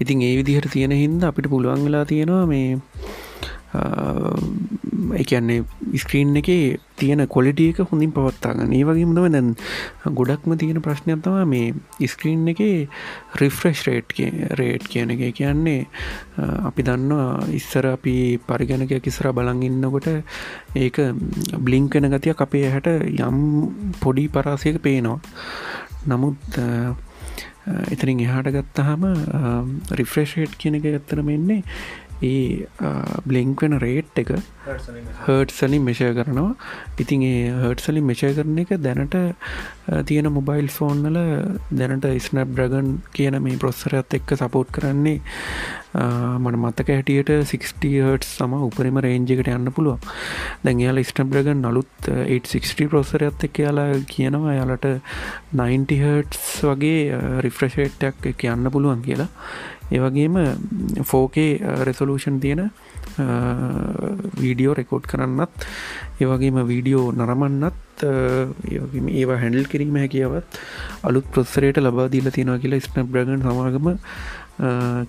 ඉතින් 0.00 0.22
ඒ 0.22 0.34
විදිහට 0.36 0.72
තියෙන 0.72 0.92
හින්ද 0.94 1.24
අපිට 1.24 1.48
පුළුවන් 1.48 1.84
වෙලා 1.84 2.04
තියෙනවා 2.04 2.44
මේ 2.46 2.78
එකන්නේ 3.72 5.64
ස්ක්‍රීන් 5.96 6.36
එක 6.36 6.48
තියෙන 6.96 7.22
කොලිටිය 7.28 7.70
එක 7.70 7.80
හොඳින් 7.86 8.12
පවත්තාගන්න 8.12 8.72
ඒ 8.72 8.82
වගේ 8.84 9.06
මුදව 9.06 9.28
දැන් 9.28 9.54
ගොඩක්ම 10.12 10.56
තියෙන 10.56 10.82
ප්‍රශ්නයක්තම 10.82 11.36
මේ 11.46 12.08
ස්ක්‍රීන් 12.08 12.48
එක 12.50 12.62
රිෆ්‍රෙශ් 13.36 13.84
රේට් 13.86 14.14
රේට් 14.52 14.88
කියන 14.88 15.10
එක. 15.10 15.22
කියන්නේ 15.32 15.86
අපි 16.62 16.82
දන්නවා 16.82 17.46
ඉස්සර 17.52 17.86
අපි 17.86 18.16
පරිගණක 18.40 18.96
කිසර 19.00 19.30
බලන් 19.32 19.62
ඉන්නකොට 19.62 20.10
ඒක 20.76 20.98
බ්ලිංකන 21.60 22.10
ගතියක් 22.10 22.40
අපේ 22.40 22.66
හැට 22.68 22.90
යම් 23.20 23.38
පොඩි 24.00 24.26
පරාසයක 24.28 24.82
පේනවා. 24.82 25.20
නමුත් 26.06 26.58
එතරින් 27.90 28.20
එහාට 28.20 28.50
ගත්තහම 28.50 29.02
රිෆ්‍රෙෂේට් 29.92 30.54
කියන 30.58 30.78
එක 30.78 30.86
ගත්තරම 30.90 31.28
එන්නේ 31.30 31.62
ඒ 32.22 32.66
බ්ලෙන්ක් 33.26 33.62
වෙන 33.62 33.78
රේට් 33.80 34.18
එක 34.22 34.32
හර්ට්සලින් 35.26 35.84
මෙෂය 35.84 36.10
කරනවා. 36.14 36.54
ඉතින් 36.98 37.22
ඒ 37.22 37.50
හර්ට්සලින් 37.62 38.06
මෙෂය 38.06 38.32
කරන 38.36 38.58
එක 38.62 38.72
දැනට 38.78 39.16
තියෙන 40.06 40.30
මොබයිල් 40.32 40.68
ෆෝන්නල 40.68 41.18
දැනට 41.72 42.08
ස්නප් 42.18 42.58
්‍රගන් 42.58 42.90
කියන 43.12 43.40
මේ 43.42 43.56
ප්‍රොස්සරත් 43.56 44.18
එක්ක 44.18 44.36
සපෝට් 44.36 44.72
කරන්නේ 44.72 45.20
මට 45.92 46.56
මතක 46.56 46.88
හැටියට 46.94 47.30
60හට 47.50 48.26
සම 48.26 48.52
උපරිම 48.60 49.00
රේන්ජකට 49.02 49.48
යන්න 49.48 49.72
පුළුවන්. 49.72 49.98
දැන් 50.62 50.84
යාල 50.84 51.02
ස්ටම්බ්‍රගන් 51.02 51.64
නලුත් 51.64 52.10
860 52.10 52.88
ප්‍රොස්සරත් 52.92 53.48
එක් 53.48 53.58
යාලා 53.64 53.98
කියනවා 54.06 54.54
යාලට 54.54 54.86
90හටස් 55.56 56.62
වගේ 56.68 57.18
රිෆ්‍රෂේට්යක් 57.46 58.30
එක 58.32 58.46
යන්න 58.46 58.70
පුළුවන් 58.70 59.02
කියලා. 59.02 59.28
ඒවගේම 59.90 60.36
ෆෝකේ 61.04 61.58
රෙසලූෂන් 61.88 62.38
තියෙන 62.40 62.62
uh, 62.62 62.70
වීඩියෝ 64.40 64.74
රෙකෝඩ් 64.74 65.08
කරන්නත් 65.10 65.66
ඒවගේම 66.20 66.60
වීඩියෝ 66.70 67.06
නරමන්නත් 67.12 68.04
uh, 68.04 68.46
ඒවගේම 68.70 69.10
ඒවා 69.10 69.40
හැඩල් 69.42 69.66
කිරීම 69.66 69.98
හැකියාවත් 70.02 70.60
අලුත් 71.02 71.26
ප්‍රොස්සරයට 71.34 71.82
ලබා 71.82 72.08
දීල 72.08 72.30
තියෙනවා 72.30 72.62
කියලා 72.64 72.80
ස්න 72.80 73.06
බ්‍රගන් 73.06 73.42
සමාගම 73.42 73.92
uh, 73.92 73.98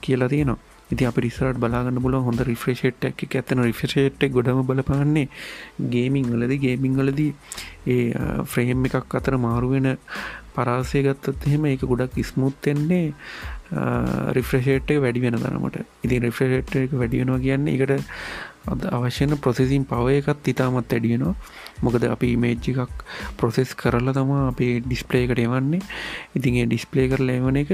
කියලා 0.02 0.30
තියෙනවා. 0.30 0.60
ඉති 0.92 1.06
අප 1.06 1.18
රිසරට 1.18 1.58
බලාගන්න 1.58 2.02
පුල 2.04 2.16
හොඳ 2.20 2.42
රිෆ්‍රේෂේට් 2.44 3.06
එක 3.08 3.36
ඇතන 3.40 3.64
රිෆිෂේට් 3.64 4.26
ගොඩම 4.30 4.60
බලපාන්නේ 4.66 5.30
ගේමිං 5.90 6.28
වලද. 6.28 6.58
ගේමිං 6.60 6.98
වලදී 6.98 7.32
ඒ 7.88 8.12
ෆ්‍රේම් 8.46 8.86
එකක් 8.90 9.16
අතර 9.16 9.38
මාරුවෙන 9.38 9.88
පරාසය 10.56 11.04
ගත්තත් 11.08 11.48
එහෙම 11.48 11.66
ඒක 11.66 11.84
ගොඩක් 11.92 12.22
ස්මුත්තෙන්නේ 12.24 13.08
රිෆ්‍රෂේට් 14.38 14.92
එක 14.92 15.02
වැඩි 15.02 15.22
වෙන 15.22 15.38
තරමට. 15.38 15.84
ඉති 16.04 16.20
රිෆ්‍රෂේට් 16.20 16.76
එක 16.76 16.94
වැඩි 16.94 17.22
වෙනවා 17.22 17.40
කියන්නේ 17.40 17.76
එකට 17.78 18.08
අද 18.72 18.82
අවශ්‍යන 18.88 19.38
ප්‍රොසෙසින් 19.38 19.86
පව 19.86 20.18
එකත් 20.20 20.48
ඉතාමත් 20.48 20.94
ඇඩියනවා 20.94 21.34
මොකද 21.82 22.04
අපි 22.06 22.36
මේජ්ජි 22.38 22.74
එකක් 22.78 23.06
ප්‍රොසෙස් 23.38 23.72
කරලා 23.76 24.14
තමා 24.14 24.42
අපේ 24.50 24.82
ඩිස්පලේකට 24.82 25.40
එවන්නේ. 25.40 25.82
ඉතින් 26.36 26.60
ඒ 26.62 26.66
ඩිස්පලේ 26.66 27.08
කර 27.12 27.24
ලේවන 27.30 27.62
එක 27.64 27.72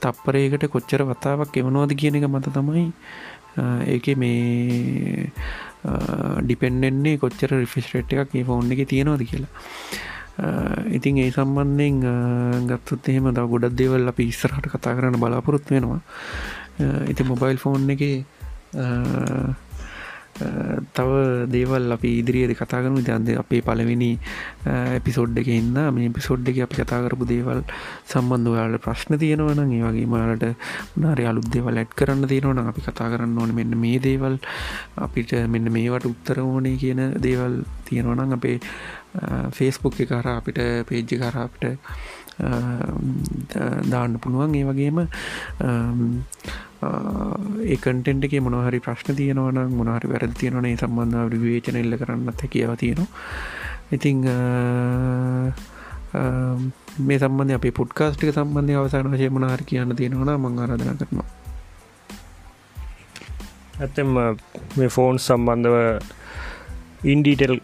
තප්පරයකට 0.00 0.68
කොච්චර 0.74 1.04
වතාවක් 1.04 1.58
එවනවාද 1.62 1.92
කියන 1.94 2.20
එක 2.20 2.28
මත 2.28 2.54
තමයි 2.54 2.86
ඒක 3.86 4.06
මේ 4.16 5.32
ඩිපෙන්ඩෙන්නේ 6.42 7.18
කොච්චර 7.18 7.50
රිෆිස්ටේට් 7.54 8.14
එකක් 8.14 8.34
ඒ 8.34 8.44
ෆෝන් 8.44 8.72
එක 8.72 8.86
තියෙනවාද 8.88 9.26
කියලා. 9.30 9.52
ඉතින් 10.90 11.18
ඒ 11.18 11.30
සම්බන්ධයෙන් 11.30 12.66
ගත්තුත් 12.68 13.08
එහෙම 13.08 13.30
ද 13.30 13.42
ගොඩක් 13.44 13.74
දේවල් 13.74 14.08
අපි 14.08 14.28
ඉස්සරහට 14.28 14.68
කතා 14.68 14.94
කරන්න 14.94 15.18
බලාපොරොත්තු 15.18 15.74
වෙනවා. 15.74 16.00
ඉති 17.08 17.22
මොබයිල් 17.24 17.58
ෆෝන් 17.58 17.90
එක 17.90 18.02
තව 20.94 21.10
දේවල් 21.50 21.92
අපි 21.92 22.10
ඉදිරියද 22.20 22.52
කතාගනු 22.54 23.02
දන්ද 23.02 23.34
අපේ 23.42 23.60
පලවෙනි 23.60 24.10
එපිසෝඩ් 24.94 25.38
එක 25.38 25.48
ඉන්න 25.50 25.74
මේ 25.90 26.10
පිසෝඩ් 26.10 26.46
එක 26.46 26.60
අපි 26.66 26.78
කතාකරපු 26.78 27.26
දේවල් 27.26 27.62
සම්බන්ධ 28.06 28.52
ඔයාලට 28.52 28.84
ප්‍රශ්න 28.84 29.18
තියෙනවන 29.18 29.62
ඒ 29.66 29.82
වගේ 29.82 30.06
මාලට 30.06 30.46
නාරය 30.96 31.26
අලුත් 31.26 31.48
දේවල් 31.50 31.80
ඇඩ් 31.82 31.96
කරන්න 31.98 32.30
තියෙනවන 32.32 32.62
අපි 32.64 32.86
කතා 32.86 33.10
කරන්න 33.10 33.34
ඕන 33.36 33.54
මෙන්න 33.54 33.74
මේ 33.76 33.98
දේවල්. 33.98 34.38
අපිට 34.96 35.34
මෙන්න 35.48 35.72
මේවට 35.72 36.06
උත්තර 36.06 36.40
ඕනේ 36.40 36.76
කියන 36.76 37.02
දේවල් 37.18 37.58
තියෙනවනම් 37.88 38.38
අපේ 38.38 38.56
ෆේස්බුක් 39.56 40.00
එක 40.00 40.10
කර 40.12 40.28
අපිට 40.36 40.58
පේජ්ජි 40.88 41.20
කර 41.22 41.36
අපිට 41.44 41.64
දාන්න 43.92 44.18
පුළුවන්. 44.22 44.54
ඒ 44.54 44.64
වගේම 44.68 44.98
ඒකටෙන්ට 47.74 48.26
එක 48.26 48.34
මොනහරි 48.46 48.78
ප්‍රශ්න 48.80 49.16
තියෙනවන 49.20 49.58
මොනහරි 49.78 50.12
වැරදි 50.12 50.34
තියෙනවන 50.42 50.68
ඒ 50.70 50.76
සම්බන්ධ 50.76 51.40
විවේචන 51.44 51.80
එල්ල 51.82 51.98
කරන්නත් 52.02 52.44
හැකියාව 52.44 52.76
තියෙනවා. 52.82 53.10
ඉතිං 53.96 54.18
මේ 57.06 57.18
සම්බන්ධ 57.18 57.56
අප 57.56 57.66
පුඩ්කාස්ටික 57.80 58.30
සම්බන්ධය 58.34 58.78
අවසාන 58.82 59.10
වශය 59.14 59.28
මොනහරි 59.30 59.64
කියන්න 59.70 59.96
තියෙනවන 60.00 60.30
මං 60.36 60.62
ආරධන 60.62 61.00
කරනවා. 61.00 61.28
ඇත්තෙම 63.80 64.14
මේ 64.78 64.88
ෆෝන් 64.88 65.18
සම්බන්ධව 65.18 65.76
ඉන්ඩීටෙල් 67.04 67.56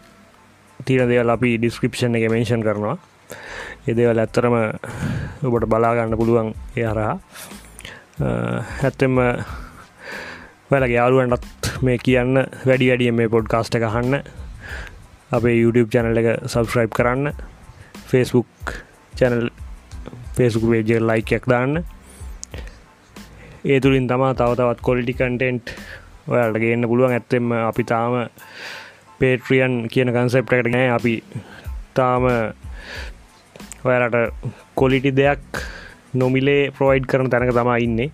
තියෙන 0.85 1.09
දෙවල් 1.09 1.29
අපි 1.29 1.57
ඩිස්ක්‍රපෂන් 1.57 2.15
එක 2.15 2.29
මේෂන් 2.31 2.63
කරනවා. 2.63 2.97
එදවල් 3.87 4.19
ඇත්තරම 4.19 4.55
ඔබට 5.43 5.69
බලාගන්න 5.71 6.17
පුළුවන් 6.17 6.53
ඒ 6.75 6.87
හරහා. 6.87 7.19
ඇත්තෙම 8.83 9.15
වැලගේ 10.71 10.97
යාලුවන්ටත් 10.97 11.81
මේ 11.81 11.97
කියන්න 11.97 12.33
වැඩි 12.65 12.89
වැඩිය 12.89 13.11
මේ 13.11 13.29
පොඩ්කාස්ට 13.29 13.75
එක 13.77 13.87
හන්න 13.87 14.23
අපේ 15.31 15.55
YouTube 15.61 15.89
චැනල 15.89 16.17
එක 16.17 16.47
සබස්ක්‍රයිබ් 16.47 16.91
කරන්න. 16.91 17.33
ෆස්බුක් 18.07 18.73
චැනල් 19.13 19.49
ෆේසුක 20.37 20.65
වේජ 20.69 20.99
ලයිකයක් 21.01 21.45
දාන්න. 21.49 21.83
ඒ 23.65 23.79
තුළින් 23.79 24.07
තමා 24.07 24.33
තවතවත් 24.33 24.81
කොලිටි 24.81 25.13
කන්ටෙන්ට් 25.13 25.75
ඔයාලට 26.27 26.59
ගන්න 26.61 26.87
පුළුවන්. 26.87 27.13
ඇත්තෙම 27.13 27.51
අපි 27.51 27.83
තාම 27.83 28.13
පේට්‍රියන් 29.19 29.87
කියන 29.87 30.11
කන්සෙප්ට 30.15 30.53
එකට 30.53 30.71
නෑ. 30.71 30.89
අපි 30.97 31.13
තාම 31.93 32.23
ඔයාලට 33.85 34.17
කොලිටි 34.75 35.11
දෙයක් 35.15 35.61
නොමිලේ 36.13 36.71
ප්‍රෝයිඩ් 36.71 37.07
කරන 37.11 37.29
තැනක 37.29 37.53
තමා 37.53 37.77
ඉන්නේ. 37.77 38.11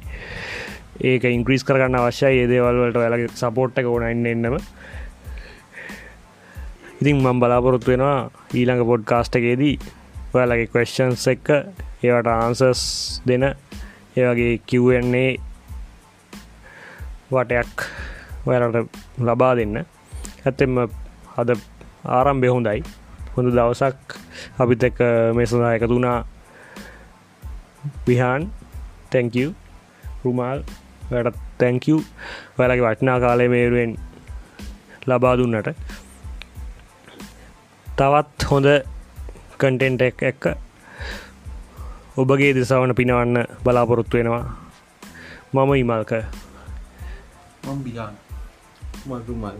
ඒක 1.01 1.23
ඉංක්‍රීස් 1.25 1.63
කරගන්න 1.63 1.99
අවශ්‍යයි. 1.99 2.43
ඒදේවල්වලට 2.43 3.01
ඔයාලගේ 3.01 3.33
සපෝට්ට 3.35 3.81
එක 3.81 3.89
ඕන 3.89 4.05
එන්න 4.05 4.25
එන්නම. 4.25 4.57
ඉතින් 7.01 7.17
මම් 7.17 7.39
බලාපොරොත්තු 7.41 7.91
වෙනවා 7.91 8.29
ඊළඟ 8.53 8.85
පොඩ් 8.85 9.05
කාස්ටකේදී 9.09 9.75
ඔයාලගේ 10.33 10.67
කවස්්චන්ස් 10.73 11.23
එක්ක 11.33 11.47
ඒවට 12.03 12.29
ආන්සස් 12.29 12.83
දෙන 13.27 13.45
ඒවගේ 14.17 14.51
කිව්න්නේ 14.69 15.31
වටයක් 17.31 17.87
ඔයාලට 18.45 18.99
ලබා 19.19 19.55
දෙන්න. 19.55 19.81
ඇත්තෙම 20.45 20.77
අද 21.37 21.49
ආරම්භය 22.17 22.49
හොඳයි. 22.55 22.79
හොඳ 23.33 23.47
දවසක් 23.55 24.15
අපිත් 24.59 24.83
එක්ක 24.83 24.99
මේ 25.35 25.45
සඳහා 25.45 25.73
එකතුනා 25.77 26.19
විහාන් 28.07 28.43
තැංකව 29.11 29.51
රුමාල් 30.23 30.59
වැට 31.11 31.37
තැංකව් 31.57 31.99
වැලගේ 32.57 32.85
වටනා 32.85 33.17
කාලය 33.19 33.47
මේරුවෙන් 33.47 33.93
ලබා 35.07 35.35
දුන්නට. 35.37 35.69
තවත් 37.87 38.49
හොඳ 38.49 38.67
කන්ටෙන්ට 39.59 40.01
එක් 40.01 40.23
එක්ක 40.23 40.43
ඔබගේ 42.17 42.53
දෙසවන 42.55 42.95
පිනවන්න 42.95 43.37
බලාපොරොත්තු 43.63 44.17
වෙනවා. 44.17 44.45
මම 45.53 45.71
ඉමල්ක 45.75 46.11
මම් 47.63 47.79
බියාන් 47.83 48.15
මරුමල් 49.05 49.57